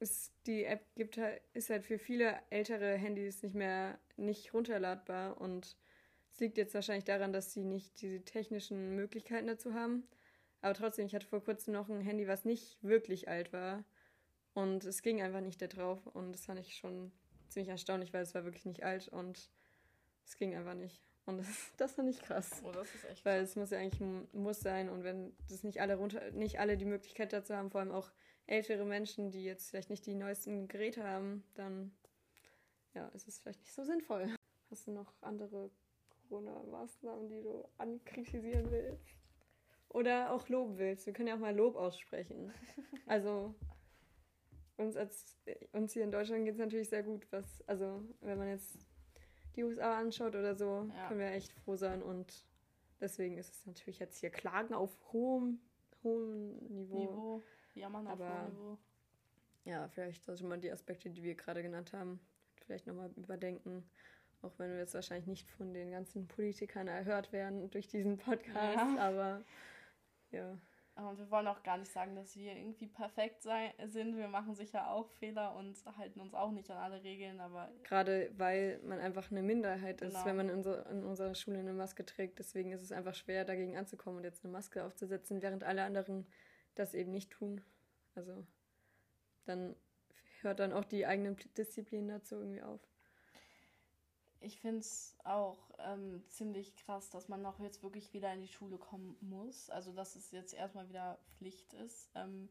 ist, 0.00 0.32
die 0.48 0.64
App 0.64 0.82
gibt 0.96 1.16
halt, 1.16 1.40
ist 1.52 1.70
halt 1.70 1.84
für 1.84 2.00
viele 2.00 2.36
ältere 2.50 2.96
Handys 2.96 3.44
nicht 3.44 3.54
mehr 3.54 4.00
nicht 4.16 4.52
runterladbar 4.52 5.40
und 5.40 5.76
es 6.38 6.40
liegt 6.40 6.56
jetzt 6.56 6.74
wahrscheinlich 6.74 7.04
daran, 7.04 7.32
dass 7.32 7.52
sie 7.52 7.64
nicht 7.64 8.00
diese 8.00 8.20
technischen 8.20 8.94
Möglichkeiten 8.94 9.48
dazu 9.48 9.74
haben. 9.74 10.04
Aber 10.60 10.72
trotzdem, 10.72 11.04
ich 11.04 11.12
hatte 11.12 11.26
vor 11.26 11.42
kurzem 11.42 11.74
noch 11.74 11.88
ein 11.88 12.00
Handy, 12.00 12.28
was 12.28 12.44
nicht 12.44 12.78
wirklich 12.80 13.28
alt 13.28 13.52
war. 13.52 13.82
Und 14.54 14.84
es 14.84 15.02
ging 15.02 15.20
einfach 15.20 15.40
nicht 15.40 15.60
da 15.60 15.66
drauf. 15.66 16.06
Und 16.06 16.30
das 16.30 16.46
fand 16.46 16.60
ich 16.60 16.76
schon 16.76 17.10
ziemlich 17.48 17.70
erstaunlich, 17.70 18.12
weil 18.12 18.22
es 18.22 18.36
war 18.36 18.44
wirklich 18.44 18.66
nicht 18.66 18.84
alt 18.84 19.08
und 19.08 19.50
es 20.24 20.36
ging 20.36 20.54
einfach 20.54 20.74
nicht. 20.74 21.02
Und 21.26 21.38
das, 21.38 21.48
das 21.76 21.94
fand 21.94 22.08
ich 22.08 22.22
krass. 22.22 22.62
Oh, 22.62 22.70
das 22.70 22.86
ist 22.94 23.04
echt 23.06 23.24
Weil 23.24 23.40
krass. 23.40 23.50
es 23.50 23.56
muss 23.56 23.70
ja 23.70 23.78
eigentlich 23.78 24.00
ein 24.00 24.28
Muss 24.32 24.60
sein 24.60 24.90
und 24.90 25.02
wenn 25.02 25.34
das 25.48 25.64
nicht 25.64 25.80
alle 25.80 25.96
runter, 25.96 26.30
nicht 26.30 26.60
alle 26.60 26.76
die 26.76 26.84
Möglichkeit 26.84 27.32
dazu 27.32 27.56
haben, 27.56 27.72
vor 27.72 27.80
allem 27.80 27.90
auch 27.90 28.12
ältere 28.46 28.84
Menschen, 28.84 29.32
die 29.32 29.42
jetzt 29.42 29.70
vielleicht 29.70 29.90
nicht 29.90 30.06
die 30.06 30.14
neuesten 30.14 30.68
Geräte 30.68 31.02
haben, 31.02 31.42
dann 31.54 31.90
ja, 32.94 33.08
ist 33.08 33.26
es 33.26 33.40
vielleicht 33.40 33.60
nicht 33.62 33.74
so 33.74 33.82
sinnvoll. 33.82 34.32
Hast 34.70 34.86
du 34.86 34.92
noch 34.92 35.12
andere 35.20 35.72
Corona-Maßnahmen, 36.28 37.28
die 37.28 37.42
du 37.42 37.64
ankritisieren 37.78 38.70
willst? 38.70 39.06
Oder 39.88 40.32
auch 40.32 40.48
loben 40.48 40.78
willst? 40.78 41.06
Wir 41.06 41.12
können 41.12 41.28
ja 41.28 41.34
auch 41.34 41.40
mal 41.40 41.54
Lob 41.54 41.76
aussprechen. 41.76 42.52
Also 43.06 43.54
uns 44.76 44.96
als 44.96 45.38
uns 45.72 45.94
hier 45.94 46.04
in 46.04 46.12
Deutschland 46.12 46.44
geht 46.44 46.52
es 46.52 46.60
natürlich 46.60 46.90
sehr 46.90 47.02
gut, 47.02 47.26
was, 47.30 47.66
also 47.66 48.02
wenn 48.20 48.36
man 48.36 48.48
jetzt 48.48 48.86
die 49.56 49.64
USA 49.64 49.98
anschaut 49.98 50.34
oder 50.34 50.54
so, 50.54 50.90
ja. 50.94 51.08
können 51.08 51.20
wir 51.20 51.32
echt 51.32 51.52
froh 51.52 51.76
sein. 51.76 52.02
Und 52.02 52.46
deswegen 53.00 53.38
ist 53.38 53.54
es 53.54 53.66
natürlich 53.66 53.98
jetzt 53.98 54.18
hier 54.18 54.30
Klagen 54.30 54.74
auf 54.74 54.96
hohem, 55.12 55.60
hohem 56.04 56.58
Niveau. 56.68 57.00
Niveau. 57.00 57.42
Jammern 57.74 58.06
auf 58.06 58.18
hohem 58.18 58.52
Niveau. 58.52 58.78
Ja, 59.64 59.88
vielleicht 59.88 60.24
sollte 60.24 60.46
man 60.46 60.60
die 60.60 60.70
Aspekte, 60.70 61.10
die 61.10 61.22
wir 61.22 61.34
gerade 61.34 61.62
genannt 61.62 61.92
haben, 61.92 62.20
vielleicht 62.64 62.86
nochmal 62.86 63.10
überdenken. 63.16 63.88
Auch 64.42 64.52
wenn 64.58 64.70
wir 64.70 64.78
jetzt 64.78 64.94
wahrscheinlich 64.94 65.26
nicht 65.26 65.50
von 65.50 65.74
den 65.74 65.90
ganzen 65.90 66.28
Politikern 66.28 66.86
erhört 66.86 67.32
werden 67.32 67.70
durch 67.70 67.88
diesen 67.88 68.18
Podcast, 68.18 68.76
ja. 68.76 68.96
aber 68.98 69.42
ja. 70.30 70.58
Und 70.94 71.16
wir 71.16 71.30
wollen 71.30 71.46
auch 71.46 71.62
gar 71.62 71.76
nicht 71.76 71.92
sagen, 71.92 72.16
dass 72.16 72.36
wir 72.36 72.56
irgendwie 72.56 72.88
perfekt 72.88 73.42
sein, 73.42 73.70
sind. 73.86 74.16
Wir 74.16 74.26
machen 74.26 74.56
sicher 74.56 74.90
auch 74.90 75.08
Fehler 75.12 75.54
und 75.54 75.76
halten 75.96 76.18
uns 76.20 76.34
auch 76.34 76.50
nicht 76.50 76.68
an 76.70 76.78
alle 76.78 77.04
Regeln, 77.04 77.38
aber. 77.38 77.70
Gerade 77.84 78.32
weil 78.36 78.80
man 78.82 78.98
einfach 78.98 79.30
eine 79.30 79.42
Minderheit 79.42 80.00
genau. 80.00 80.12
ist, 80.12 80.24
wenn 80.24 80.36
man 80.36 80.48
in, 80.48 80.64
so, 80.64 80.74
in 80.74 81.04
unserer 81.04 81.36
Schule 81.36 81.60
eine 81.60 81.72
Maske 81.72 82.04
trägt. 82.04 82.40
Deswegen 82.40 82.72
ist 82.72 82.82
es 82.82 82.90
einfach 82.90 83.14
schwer, 83.14 83.44
dagegen 83.44 83.76
anzukommen 83.76 84.18
und 84.18 84.24
jetzt 84.24 84.44
eine 84.44 84.52
Maske 84.52 84.84
aufzusetzen, 84.84 85.40
während 85.40 85.62
alle 85.62 85.84
anderen 85.84 86.26
das 86.74 86.94
eben 86.94 87.12
nicht 87.12 87.30
tun. 87.30 87.60
Also 88.16 88.44
dann 89.44 89.76
hört 90.40 90.58
dann 90.58 90.72
auch 90.72 90.84
die 90.84 91.06
eigene 91.06 91.36
Disziplin 91.56 92.08
dazu 92.08 92.36
irgendwie 92.36 92.62
auf 92.62 92.80
ich 94.40 94.60
finde 94.60 94.80
es 94.80 95.16
auch 95.24 95.70
ähm, 95.78 96.22
ziemlich 96.28 96.76
krass, 96.76 97.10
dass 97.10 97.28
man 97.28 97.42
noch 97.42 97.58
jetzt 97.60 97.82
wirklich 97.82 98.12
wieder 98.12 98.32
in 98.32 98.40
die 98.40 98.48
Schule 98.48 98.78
kommen 98.78 99.16
muss. 99.20 99.68
Also, 99.70 99.92
dass 99.92 100.16
es 100.16 100.30
jetzt 100.30 100.54
erstmal 100.54 100.88
wieder 100.88 101.18
Pflicht 101.36 101.72
ist. 101.74 102.10
Ähm, 102.14 102.48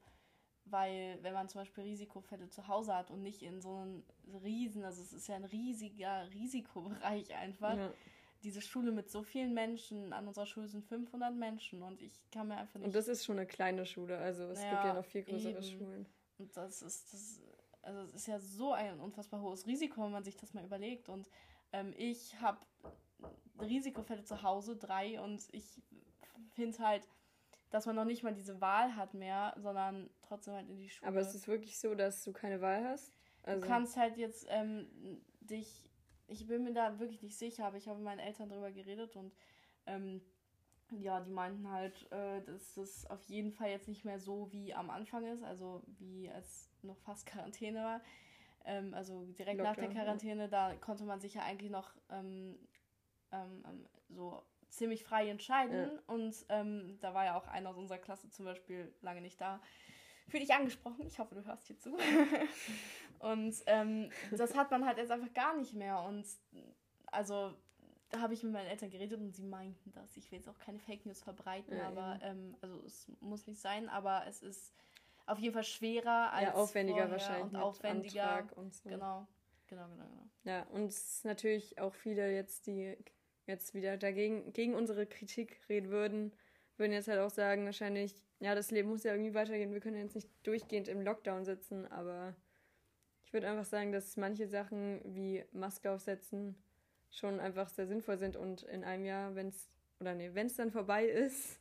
weil, 0.65 1.17
wenn 1.21 1.34
man 1.34 1.47
zum 1.47 1.62
Beispiel 1.62 1.84
Risikofälle 1.84 2.50
zu 2.50 2.67
Hause 2.67 2.93
hat 2.93 3.10
und 3.10 3.21
nicht 3.21 3.41
in 3.41 3.62
so 3.62 3.76
einem 3.76 4.04
riesen, 4.43 4.84
also 4.84 5.02
es 5.02 5.13
ist 5.13 5.28
ja 5.28 5.36
ein 5.36 5.45
riesiger 5.45 6.30
Risikobereich 6.34 7.34
einfach. 7.36 7.78
Ja. 7.78 7.93
Diese 8.43 8.62
Schule 8.62 8.91
mit 8.91 9.10
so 9.10 9.23
vielen 9.23 9.54
Menschen, 9.54 10.13
an 10.13 10.28
unserer 10.28 10.45
Schule 10.45 10.67
sind 10.67 10.86
500 10.86 11.34
Menschen 11.34 11.82
und 11.82 12.02
ich 12.02 12.30
kann 12.30 12.50
mir 12.50 12.58
einfach 12.58 12.76
nicht. 12.76 12.86
Und 12.86 12.95
das 12.95 13.08
ist 13.08 13.26
schon 13.26 13.38
eine 13.38 13.47
kleine 13.47 13.86
Schule, 13.86 14.17
also 14.17 14.43
es 14.50 14.60
naja, 14.60 14.71
gibt 14.71 14.84
ja 14.84 14.93
noch 14.93 15.06
viel 15.06 15.23
größere 15.23 15.54
eben. 15.54 15.63
Schulen. 15.63 16.06
Und 16.38 16.56
das 16.56 16.84
ist, 16.84 17.13
das, 17.13 17.41
also 17.82 18.02
es 18.02 18.13
ist 18.13 18.28
ja 18.28 18.39
so 18.39 18.73
ein 18.73 19.00
unfassbar 19.00 19.41
hohes 19.41 19.65
Risiko, 19.65 20.04
wenn 20.04 20.12
man 20.12 20.23
sich 20.23 20.38
das 20.38 20.54
mal 20.54 20.63
überlegt. 20.63 21.10
Und 21.10 21.28
ähm, 21.71 21.93
ich 21.97 22.39
habe 22.41 22.60
Risikofälle 23.60 24.23
zu 24.23 24.43
Hause, 24.43 24.75
drei, 24.75 25.19
und 25.21 25.41
ich 25.51 25.82
finde 26.53 26.80
halt, 26.80 27.08
dass 27.69 27.86
man 27.86 27.95
noch 27.95 28.06
nicht 28.06 28.23
mal 28.23 28.34
diese 28.34 28.62
Wahl 28.62 28.95
hat 28.95 29.13
mehr, 29.13 29.53
sondern 29.58 30.10
trotzdem 30.21 30.53
halt 30.53 30.69
in 30.69 30.77
die 30.77 30.89
Schule. 30.89 31.08
Aber 31.08 31.19
es 31.19 31.36
ist 31.36 31.47
wirklich 31.47 31.80
so, 31.80 31.95
dass 31.95 32.23
du 32.23 32.32
keine 32.32 32.62
Wahl 32.62 32.84
hast? 32.86 33.12
Also 33.43 33.62
du 33.62 33.67
kannst 33.67 33.97
halt 33.97 34.17
jetzt 34.17 34.45
ähm, 34.49 35.21
dich, 35.41 35.89
ich 36.27 36.47
bin 36.47 36.63
mir 36.63 36.73
da 36.73 36.99
wirklich 36.99 37.21
nicht 37.21 37.38
sicher, 37.38 37.65
aber 37.65 37.77
ich 37.77 37.88
habe 37.88 37.97
mit 37.97 38.06
meinen 38.06 38.19
Eltern 38.19 38.49
darüber 38.49 38.71
geredet 38.71 39.15
und 39.15 39.34
ähm, 39.86 40.21
ja, 40.91 41.19
die 41.19 41.32
meinten 41.32 41.69
halt, 41.69 42.10
äh, 42.12 42.41
dass 42.43 42.73
das 42.75 43.06
auf 43.08 43.21
jeden 43.23 43.51
Fall 43.51 43.69
jetzt 43.69 43.88
nicht 43.88 44.06
mehr 44.06 44.19
so 44.19 44.51
wie 44.51 44.73
am 44.73 44.89
Anfang 44.89 45.25
ist, 45.25 45.43
also 45.43 45.84
wie 45.99 46.30
als 46.30 46.69
noch 46.82 46.97
fast 46.99 47.25
Quarantäne 47.25 47.84
war 47.84 48.01
ähm, 48.67 48.93
also 48.93 49.25
direkt 49.25 49.58
Lockdown, 49.58 49.63
nach 49.63 49.75
der 49.75 49.89
Quarantäne, 49.89 50.41
ja. 50.43 50.47
da 50.47 50.75
konnte 50.75 51.06
man 51.06 51.19
sich 51.19 51.34
ja 51.34 51.41
eigentlich 51.43 51.71
noch 51.71 51.91
ähm, 52.10 52.58
ähm, 53.32 53.63
ähm 53.65 53.88
so 54.10 54.41
ziemlich 54.69 55.03
frei 55.03 55.30
entscheiden. 55.30 55.91
Ja. 55.91 56.13
Und 56.13 56.36
ähm, 56.49 56.97
da 57.01 57.13
war 57.13 57.25
ja 57.25 57.38
auch 57.38 57.47
einer 57.47 57.69
aus 57.69 57.77
unserer 57.77 57.97
Klasse 57.97 58.30
zum 58.30 58.45
Beispiel 58.45 58.93
lange 59.01 59.21
nicht 59.21 59.39
da. 59.41 59.62
fühl 60.27 60.39
dich 60.39 60.53
angesprochen. 60.53 61.06
Ich 61.08 61.19
hoffe, 61.19 61.36
du 61.36 61.45
hörst 61.45 61.67
hier 61.67 61.77
zu. 61.77 61.97
und 63.19 63.56
das 64.32 64.56
hat 64.56 64.71
man 64.71 64.86
halt 64.86 64.97
jetzt 64.97 65.12
einfach 65.12 65.34
gar 65.34 65.58
nicht 65.58 65.73
mehr. 65.73 66.01
Und 66.01 66.25
also 67.08 67.53
da 68.10 68.21
habe 68.21 68.34
ich 68.34 68.43
mit 68.43 68.53
meinen 68.53 68.67
Eltern 68.67 68.89
geredet 68.89 69.19
und 69.19 69.36
sie 69.36 69.43
meinten 69.43 69.91
das. 69.91 70.15
Ich 70.15 70.32
will 70.32 70.39
jetzt 70.39 70.47
auch 70.47 70.60
keine 70.60 70.80
Fake 70.80 71.06
News 71.06 71.21
verbreiten, 71.21 71.75
ja, 71.77 71.88
aber 71.88 72.19
ähm, 72.21 72.56
also 72.62 72.82
es 72.86 73.12
muss 73.19 73.47
nicht 73.47 73.60
sein, 73.60 73.89
aber 73.89 74.25
es 74.27 74.41
ist 74.41 74.73
auf 75.27 75.39
jeden 75.39 75.53
Fall 75.53 75.63
schwerer 75.63 76.31
als 76.33 76.43
ja, 76.43 76.53
aufwendiger 76.53 77.11
wahrscheinlich 77.11 77.53
und 77.53 77.55
aufwendiger 77.55 78.47
und 78.55 78.73
so. 78.73 78.89
Genau. 78.89 79.27
Genau, 79.67 79.87
genau, 79.89 80.05
genau. 80.05 80.27
Ja, 80.45 80.63
und 80.71 80.87
es 80.87 81.15
ist 81.15 81.25
natürlich 81.25 81.79
auch 81.79 81.93
viele 81.93 82.33
jetzt, 82.33 82.67
die 82.67 82.97
jetzt 83.45 83.73
wieder 83.73 83.97
dagegen 83.97 84.53
gegen 84.53 84.75
unsere 84.75 85.05
Kritik 85.05 85.61
reden 85.69 85.89
würden, 85.89 86.33
würden 86.77 86.93
jetzt 86.93 87.07
halt 87.07 87.19
auch 87.19 87.29
sagen, 87.29 87.65
wahrscheinlich, 87.65 88.15
ja, 88.39 88.55
das 88.55 88.71
Leben 88.71 88.89
muss 88.89 89.03
ja 89.03 89.11
irgendwie 89.11 89.33
weitergehen. 89.33 89.73
Wir 89.73 89.81
können 89.81 89.97
jetzt 89.97 90.15
nicht 90.15 90.29
durchgehend 90.43 90.87
im 90.87 91.01
Lockdown 91.01 91.43
sitzen, 91.43 91.85
aber 91.91 92.35
ich 93.25 93.33
würde 93.33 93.49
einfach 93.49 93.65
sagen, 93.65 93.91
dass 93.91 94.15
manche 94.15 94.47
Sachen 94.47 95.01
wie 95.03 95.43
Maske 95.51 95.91
aufsetzen 95.91 96.55
schon 97.09 97.39
einfach 97.39 97.67
sehr 97.67 97.87
sinnvoll 97.87 98.17
sind 98.17 98.37
und 98.37 98.63
in 98.63 98.83
einem 98.83 99.05
Jahr, 99.05 99.35
wenn 99.35 99.49
es 99.49 99.69
oder 99.99 100.13
nee, 100.13 100.29
wenn 100.33 100.47
es 100.47 100.55
dann 100.55 100.71
vorbei 100.71 101.05
ist, 101.05 101.59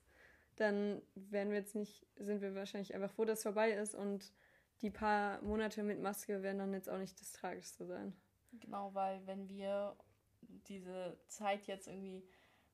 dann 0.56 1.02
werden 1.14 1.50
wir 1.50 1.58
jetzt 1.58 1.74
nicht, 1.74 2.06
sind 2.16 2.40
wir 2.40 2.54
wahrscheinlich 2.54 2.94
einfach 2.94 3.10
froh, 3.10 3.24
dass 3.24 3.38
es 3.38 3.42
vorbei 3.44 3.72
ist 3.72 3.94
und 3.94 4.32
die 4.82 4.90
paar 4.90 5.40
Monate 5.42 5.82
mit 5.82 6.00
Maske 6.00 6.42
werden 6.42 6.58
dann 6.58 6.72
jetzt 6.72 6.88
auch 6.88 6.98
nicht 6.98 7.20
das 7.20 7.32
Tragischste 7.32 7.86
sein. 7.86 8.14
Genau, 8.52 8.92
weil 8.94 9.26
wenn 9.26 9.48
wir 9.48 9.96
diese 10.68 11.18
Zeit 11.28 11.66
jetzt 11.66 11.88
irgendwie 11.88 12.26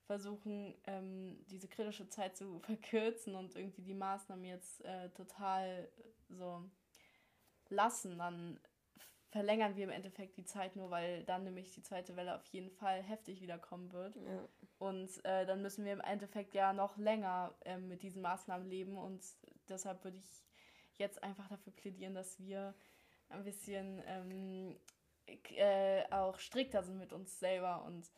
versuchen, 0.07 0.75
ähm, 0.87 1.45
diese 1.49 1.69
kritische 1.69 2.09
Zeit 2.09 2.37
zu 2.37 2.59
verkürzen 2.65 3.35
und 3.35 3.57
irgendwie 3.57 3.83
die 3.83 3.95
Maßnahmen 3.95 4.45
jetzt 4.45 4.85
äh, 4.85 5.11
total 5.11 5.89
so 6.29 6.65
lassen, 7.69 8.19
dann 8.19 8.61
verlängern 9.33 9.77
wir 9.77 9.85
im 9.85 9.91
Endeffekt 9.91 10.37
die 10.37 10.45
Zeit 10.45 10.77
nur, 10.77 10.91
weil 10.91 11.25
dann 11.25 11.45
nämlich 11.45 11.73
die 11.73 11.83
zweite 11.83 12.17
Welle 12.17 12.37
auf 12.37 12.45
jeden 12.49 12.71
Fall 12.71 13.03
heftig 13.03 13.41
wiederkommen 13.41 13.91
wird. 13.91 14.15
Ja. 14.17 14.49
Und 14.79 15.25
äh, 15.25 15.47
dann 15.47 15.63
müssen 15.63 15.87
wir 15.87 15.95
im 15.95 16.03
Endeffekt 16.03 16.55
ja 16.55 16.75
noch 16.75 16.99
länger 16.99 17.55
äh, 17.65 17.79
mit 17.79 18.03
diesen 18.03 18.21
Maßnahmen 18.21 18.69
leben 18.69 18.99
und 18.99 19.23
deshalb 19.71 20.05
würde 20.05 20.19
ich 20.19 20.45
jetzt 20.99 21.23
einfach 21.23 21.49
dafür 21.49 21.73
plädieren, 21.73 22.15
dass 22.15 22.39
wir 22.41 22.75
ein 23.31 23.43
bisschen 23.43 24.03
ähm, 24.07 24.77
äh, 25.27 26.05
auch 26.11 26.39
strikter 26.39 26.83
sind 26.83 26.99
mit 26.99 27.15
uns 27.15 27.41
selber 27.41 27.85
und 27.85 28.11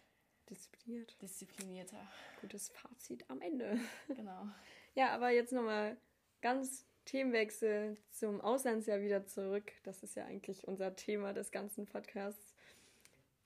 diszipliniert. 0.50 1.22
Disziplinierter. 1.22 2.08
Gutes 2.40 2.70
Fazit 2.70 3.24
am 3.30 3.40
Ende. 3.40 3.78
Genau. 4.08 4.48
ja, 4.96 5.14
aber 5.14 5.30
jetzt 5.30 5.52
nochmal 5.52 5.96
ganz 6.40 6.84
Themenwechsel 7.04 7.96
zum 8.10 8.40
Auslandsjahr 8.40 9.00
wieder 9.00 9.26
zurück. 9.26 9.72
Das 9.82 10.02
ist 10.02 10.16
ja 10.16 10.24
eigentlich 10.24 10.66
unser 10.66 10.96
Thema 10.96 11.32
des 11.32 11.50
ganzen 11.50 11.86
Podcasts. 11.86 12.54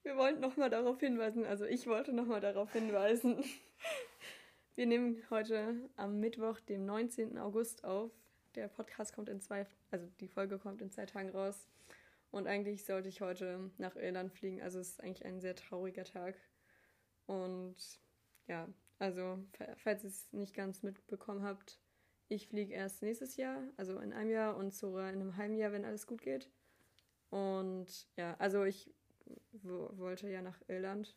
Wir 0.03 0.17
wollten 0.17 0.41
nochmal 0.41 0.71
darauf 0.71 1.01
hinweisen, 1.01 1.45
also 1.45 1.65
ich 1.65 1.87
wollte 1.87 2.13
nochmal 2.13 2.41
darauf 2.41 2.73
hinweisen. 2.73 3.45
Wir 4.75 4.87
nehmen 4.87 5.23
heute 5.29 5.75
am 5.97 6.21
Mittwoch, 6.21 6.61
dem 6.61 6.87
19. 6.87 7.37
August 7.37 7.83
auf. 7.83 8.13
Der 8.55 8.69
Podcast 8.69 9.13
kommt 9.13 9.29
in 9.29 9.41
zwei, 9.41 9.67
also 9.91 10.07
die 10.21 10.29
Folge 10.29 10.59
kommt 10.59 10.81
in 10.81 10.91
zwei 10.91 11.05
Tagen 11.05 11.31
raus. 11.31 11.67
Und 12.31 12.47
eigentlich 12.47 12.85
sollte 12.85 13.09
ich 13.09 13.21
heute 13.21 13.71
nach 13.79 13.97
Irland 13.97 14.33
fliegen. 14.33 14.63
Also 14.63 14.79
es 14.79 14.91
ist 14.91 15.03
eigentlich 15.03 15.25
ein 15.25 15.41
sehr 15.41 15.57
trauriger 15.57 16.05
Tag. 16.05 16.37
Und 17.27 17.77
ja, 18.47 18.69
also 18.99 19.39
falls 19.77 20.05
ihr 20.05 20.11
es 20.11 20.33
nicht 20.33 20.55
ganz 20.55 20.83
mitbekommen 20.83 21.43
habt, 21.43 21.81
ich 22.29 22.49
fliege 22.49 22.75
erst 22.75 23.03
nächstes 23.03 23.37
Jahr, 23.37 23.63
also 23.77 23.99
in 23.99 24.13
einem 24.13 24.31
Jahr 24.31 24.57
und 24.57 24.73
Zora 24.73 25.09
in 25.09 25.21
einem 25.21 25.37
halben 25.37 25.57
Jahr, 25.57 25.73
wenn 25.73 25.85
alles 25.85 26.07
gut 26.07 26.23
geht. 26.23 26.51
Und 27.31 27.87
ja, 28.17 28.37
also 28.39 28.65
ich 28.65 28.91
wollte 29.63 30.29
ja 30.29 30.43
nach 30.43 30.61
Irland, 30.69 31.17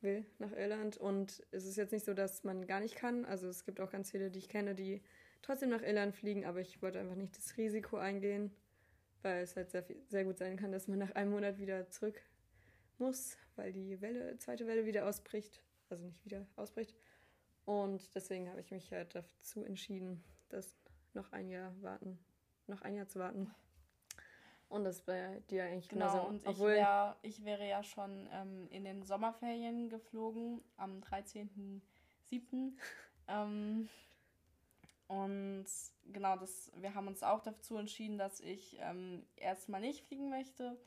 will 0.00 0.24
nach 0.38 0.52
Irland 0.52 0.96
und 0.96 1.42
es 1.50 1.64
ist 1.64 1.76
jetzt 1.76 1.92
nicht 1.92 2.04
so, 2.04 2.14
dass 2.14 2.44
man 2.44 2.66
gar 2.66 2.80
nicht 2.80 2.96
kann. 2.96 3.24
Also 3.24 3.48
es 3.48 3.64
gibt 3.64 3.80
auch 3.80 3.90
ganz 3.90 4.10
viele, 4.10 4.30
die 4.30 4.38
ich 4.38 4.48
kenne, 4.48 4.74
die 4.74 5.02
trotzdem 5.42 5.70
nach 5.70 5.82
Irland 5.82 6.14
fliegen, 6.14 6.44
aber 6.44 6.60
ich 6.60 6.82
wollte 6.82 7.00
einfach 7.00 7.14
nicht 7.14 7.36
das 7.36 7.56
Risiko 7.56 7.96
eingehen, 7.96 8.50
weil 9.22 9.42
es 9.42 9.56
halt 9.56 9.70
sehr, 9.70 9.84
sehr 10.08 10.24
gut 10.24 10.38
sein 10.38 10.56
kann, 10.56 10.72
dass 10.72 10.88
man 10.88 10.98
nach 10.98 11.12
einem 11.12 11.30
Monat 11.30 11.58
wieder 11.58 11.88
zurück 11.90 12.20
muss, 12.98 13.36
weil 13.56 13.72
die 13.72 14.00
Welle, 14.00 14.36
zweite 14.38 14.66
Welle 14.66 14.86
wieder 14.86 15.06
ausbricht. 15.06 15.62
Also 15.88 16.04
nicht 16.04 16.24
wieder 16.24 16.46
ausbricht. 16.56 16.96
Und 17.64 18.14
deswegen 18.14 18.48
habe 18.48 18.60
ich 18.60 18.70
mich 18.70 18.92
halt 18.92 19.14
dazu 19.14 19.64
entschieden, 19.64 20.22
das 20.48 20.76
noch 21.14 21.32
ein 21.32 21.48
Jahr 21.48 21.72
warten, 21.82 22.18
noch 22.66 22.82
ein 22.82 22.96
Jahr 22.96 23.08
zu 23.08 23.20
warten. 23.20 23.54
Und 24.68 24.84
das 24.84 25.02
bei 25.02 25.42
dir 25.50 25.64
eigentlich 25.64 25.88
genau. 25.88 26.10
Genauso. 26.10 26.28
Und 26.28 26.46
ich, 26.48 26.58
wär, 26.58 27.16
ich 27.20 27.44
wäre 27.44 27.68
ja 27.68 27.82
schon 27.82 28.26
ähm, 28.32 28.68
in 28.70 28.84
den 28.84 29.02
Sommerferien 29.02 29.90
geflogen 29.90 30.62
am 30.78 31.00
13.07. 31.00 32.72
ähm, 33.28 33.88
und 35.08 35.66
genau, 36.06 36.36
das, 36.36 36.72
wir 36.76 36.94
haben 36.94 37.06
uns 37.06 37.22
auch 37.22 37.42
dazu 37.42 37.76
entschieden, 37.76 38.16
dass 38.16 38.40
ich 38.40 38.78
ähm, 38.80 39.26
erstmal 39.36 39.82
nicht 39.82 40.06
fliegen 40.06 40.30
möchte. 40.30 40.78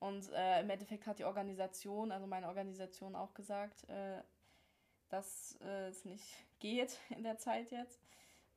Und 0.00 0.32
äh, 0.32 0.60
im 0.60 0.70
Endeffekt 0.70 1.06
hat 1.06 1.20
die 1.20 1.24
Organisation, 1.24 2.10
also 2.10 2.26
meine 2.26 2.48
Organisation 2.48 3.14
auch 3.14 3.34
gesagt, 3.34 3.88
äh, 3.88 4.20
dass 5.08 5.58
äh, 5.62 5.88
es 5.88 6.04
nicht 6.04 6.24
geht 6.60 6.98
in 7.10 7.22
der 7.22 7.38
Zeit 7.38 7.70
jetzt. 7.70 8.00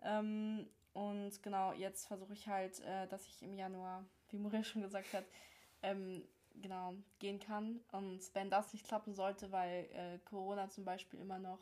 Ähm, 0.04 0.68
und 0.94 1.42
genau, 1.42 1.74
jetzt 1.74 2.08
versuche 2.08 2.34
ich 2.34 2.48
halt, 2.48 2.80
äh, 2.82 3.08
dass 3.08 3.26
ich 3.28 3.42
im 3.44 3.56
Januar, 3.56 4.06
wie 4.30 4.38
Muriel 4.38 4.64
schon 4.64 4.82
gesagt 4.82 5.14
hat, 5.14 5.24
ähm, 5.84 6.24
genau, 6.62 6.96
gehen 7.20 7.40
kann. 7.40 7.80
Und 7.92 8.20
wenn 8.34 8.50
das 8.50 8.74
nicht 8.74 8.88
klappen 8.88 9.14
sollte, 9.14 9.52
weil 9.52 9.88
äh, 9.94 10.20
Corona 10.26 10.70
zum 10.70 10.84
Beispiel 10.84 11.20
immer 11.20 11.40
noch 11.40 11.60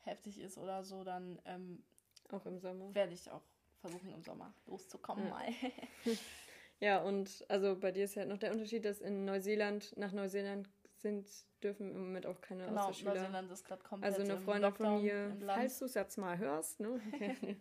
heftig 0.00 0.40
ist 0.40 0.58
oder 0.58 0.84
so, 0.84 1.04
dann 1.04 1.40
ähm, 1.44 1.82
auch 2.30 2.46
im 2.46 2.58
Sommer 2.58 2.94
werde 2.94 3.12
ich 3.12 3.30
auch 3.30 3.42
versuchen, 3.80 4.12
im 4.12 4.22
Sommer 4.22 4.52
loszukommen 4.66 5.26
ja. 5.26 5.30
mal. 5.30 5.48
ja, 6.80 7.02
und 7.02 7.44
also 7.48 7.76
bei 7.78 7.92
dir 7.92 8.04
ist 8.04 8.14
ja 8.14 8.20
halt 8.20 8.30
noch 8.30 8.38
der 8.38 8.52
Unterschied, 8.52 8.84
dass 8.84 9.00
in 9.00 9.24
Neuseeland, 9.24 9.94
nach 9.96 10.12
Neuseeland 10.12 10.68
sind, 11.04 11.28
dürfen 11.62 11.92
im 11.92 12.00
Moment 12.00 12.26
auch 12.26 12.40
keine 12.40 12.64
genau, 12.64 12.80
Austauschschüler. 12.80 13.14
Neuseeland 13.14 13.52
ist 13.52 13.64
gerade 13.64 13.82
komplett 13.82 14.12
Also 14.12 14.22
eine 14.22 14.40
Freundin 14.40 14.72
von 14.72 15.02
mir, 15.02 15.36
falls 15.46 15.78
du 15.78 15.84
es 15.84 15.94
jetzt 15.94 16.16
mal 16.18 16.36
hörst, 16.38 16.80
ne? 16.80 17.00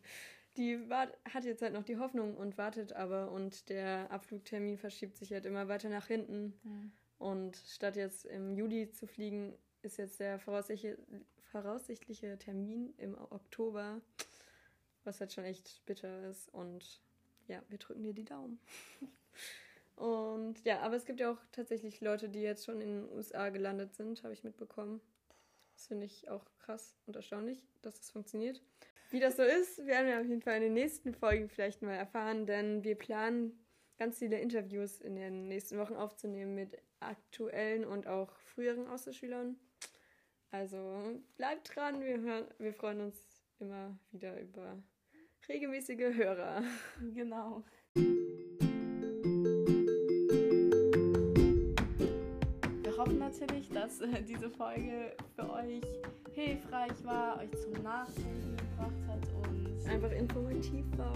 Die 0.58 0.88
war, 0.88 1.08
hat 1.25 1.45
jetzt 1.45 1.63
halt 1.63 1.73
noch 1.73 1.84
die 1.84 1.97
Hoffnung 1.97 2.38
und 2.38 2.60
wartet 2.60 2.93
aber 2.93 3.32
und 3.32 3.69
der 3.69 4.12
Abflugtermin 4.12 4.77
verschiebt 4.77 5.17
sich 5.17 5.34
halt 5.34 5.47
immer 5.47 5.67
weiter 5.67 5.89
nach 5.89 6.06
hinten. 6.06 6.53
Mhm. 6.62 6.91
Und 7.17 7.58
statt 7.58 7.95
jetzt 7.95 8.25
im 8.25 8.56
Juli 8.56 8.91
zu 8.91 9.08
fliegen, 9.08 9.58
ist 9.82 9.97
jetzt 9.97 10.19
der 10.19 10.38
voraussichtliche, 10.38 10.99
voraussichtliche 11.51 12.38
Termin 12.38 12.93
im 12.97 13.17
Oktober, 13.17 13.99
was 15.03 15.19
halt 15.19 15.34
schon 15.34 15.43
echt 15.43 15.84
bitter 15.88 16.29
ist. 16.29 16.53
Und 16.53 17.01
ja, 17.47 17.63
wir 17.69 17.79
drücken 17.79 18.03
dir 18.03 18.13
die 18.13 18.25
Daumen. 18.25 18.60
Und 19.95 20.63
ja, 20.63 20.79
aber 20.82 20.95
es 20.95 21.06
gibt 21.06 21.19
ja 21.19 21.32
auch 21.32 21.39
tatsächlich 21.51 22.01
Leute, 22.01 22.29
die 22.29 22.41
jetzt 22.41 22.65
schon 22.65 22.82
in 22.82 22.88
den 22.88 23.12
USA 23.12 23.49
gelandet 23.49 23.93
sind, 23.93 24.23
habe 24.23 24.34
ich 24.34 24.43
mitbekommen. 24.43 25.01
Das 25.75 25.88
finde 25.88 26.06
ich 26.06 26.29
auch 26.29 26.45
krass 26.60 26.95
und 27.06 27.15
erstaunlich, 27.15 27.62
dass 27.82 27.95
das 27.95 28.12
funktioniert. 28.12 28.62
Wie 29.10 29.19
das 29.19 29.38
so 29.38 29.43
ist, 29.43 29.86
werden 29.86 30.08
wir 30.08 30.19
auf 30.19 30.25
jeden 30.25 30.41
Fall 30.41 30.56
in 30.56 30.63
den 30.63 30.73
nächsten 30.73 31.13
Folgen 31.13 31.47
vielleicht 31.47 31.82
mal 31.82 31.93
erfahren, 31.93 32.47
denn 32.47 32.84
wir 32.84 32.95
planen 32.95 33.63
ganz 33.97 34.17
viele 34.17 34.39
Interviews 34.39 35.01
in 35.01 35.15
den 35.15 35.47
nächsten 35.47 35.77
Wochen 35.77 35.95
aufzunehmen 35.95 36.56
mit 36.56 36.77
aktuellen 36.99 37.86
und 37.86 38.08
auch 38.08 38.36
früheren 38.39 38.88
Austauschschülern. 38.88 39.56
Also 40.49 41.21
bleibt 41.38 41.75
dran, 41.75 42.01
wir, 42.01 42.19
hören, 42.21 42.47
wir 42.58 42.73
freuen 42.73 43.01
uns 43.01 43.17
immer 43.60 43.97
wieder 44.12 44.39
über 44.39 44.82
regelmäßige 45.47 46.15
Hörer. 46.15 46.63
Genau. 47.13 47.63
Hoffen 53.03 53.19
natürlich, 53.19 53.69
dass 53.69 53.99
äh, 54.01 54.21
diese 54.27 54.49
Folge 54.49 55.11
für 55.35 55.51
euch 55.51 55.81
hilfreich 56.33 56.93
war, 57.03 57.37
euch 57.39 57.51
zum 57.61 57.83
Nachdenken 57.83 58.55
gebracht 58.55 59.01
hat 59.07 59.19
und 59.43 59.89
einfach 59.89 60.11
informativ 60.11 60.85
war. 60.97 61.13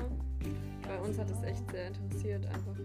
Bei 0.88 1.00
uns 1.00 1.18
hat 1.18 1.30
es 1.30 1.42
echt 1.44 1.70
sehr 1.72 1.88
interessiert 1.88 2.46
einfach. 2.46 2.76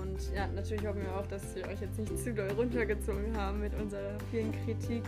Und 0.00 0.34
ja, 0.34 0.46
natürlich 0.48 0.84
hoffen 0.86 1.02
wir 1.02 1.16
auch, 1.16 1.26
dass 1.26 1.54
wir 1.54 1.66
euch 1.68 1.80
jetzt 1.80 1.98
nicht 1.98 2.18
zu 2.18 2.34
doll 2.34 2.50
runtergezogen 2.52 3.36
haben 3.36 3.60
mit 3.60 3.74
unserer 3.80 4.18
vielen 4.30 4.52
Kritik. 4.64 5.04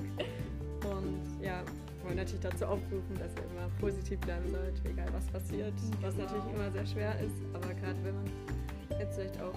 Und 0.84 1.42
ja, 1.42 1.62
wollen 2.04 2.16
natürlich 2.16 2.42
dazu 2.42 2.66
aufrufen, 2.66 3.18
dass 3.18 3.34
ihr 3.34 3.50
immer 3.50 3.68
positiv 3.80 4.20
bleiben 4.20 4.48
sollt, 4.50 4.80
egal 4.84 5.08
was 5.12 5.26
passiert. 5.26 5.74
Was 6.00 6.14
genau. 6.14 6.26
natürlich 6.26 6.54
immer 6.54 6.70
sehr 6.70 6.86
schwer 6.86 7.20
ist, 7.20 7.36
aber 7.52 7.74
gerade 7.74 7.98
wenn 8.04 8.14
man 8.14 9.00
jetzt 9.00 9.16
vielleicht 9.16 9.40
auch 9.40 9.54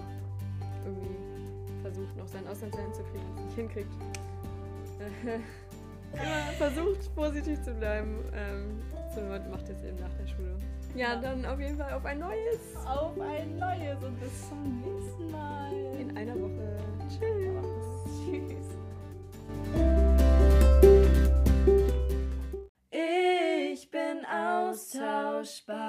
irgendwie 0.86 1.27
versucht, 1.88 2.16
noch 2.18 2.28
sein 2.28 2.46
Auslandsjahr 2.48 2.92
zu 2.92 3.04
kriegen 3.04 3.26
und 3.32 3.40
es 3.40 3.46
nicht 3.46 3.56
hinkriegt. 3.56 3.94
Immer 6.14 6.22
äh, 6.52 6.54
versucht, 6.58 7.16
positiv 7.16 7.62
zu 7.62 7.74
bleiben. 7.74 8.20
Ähm, 8.34 8.82
so 9.14 9.22
macht 9.50 9.70
es 9.70 9.84
eben 9.84 9.98
nach 10.00 10.14
der 10.20 10.28
Schule. 10.28 10.58
Ja, 10.96 11.16
dann 11.16 11.46
auf 11.46 11.60
jeden 11.60 11.78
Fall 11.78 11.94
auf 11.94 12.06
ein 12.06 12.20
neues. 12.20 12.76
Auf 12.86 13.20
ein 13.20 13.58
neues 13.58 14.04
und 14.04 14.20
bis 14.20 14.50
zum 14.50 14.82
nächsten 14.82 15.32
Mal. 15.32 15.72
In 16.00 16.18
einer 16.18 16.36
Woche. 16.36 16.78
Tschüss. 17.08 17.64
Tschüss. 18.26 18.66
Ich 23.74 23.90
bin 23.92 24.26
austauschbar. 24.26 25.88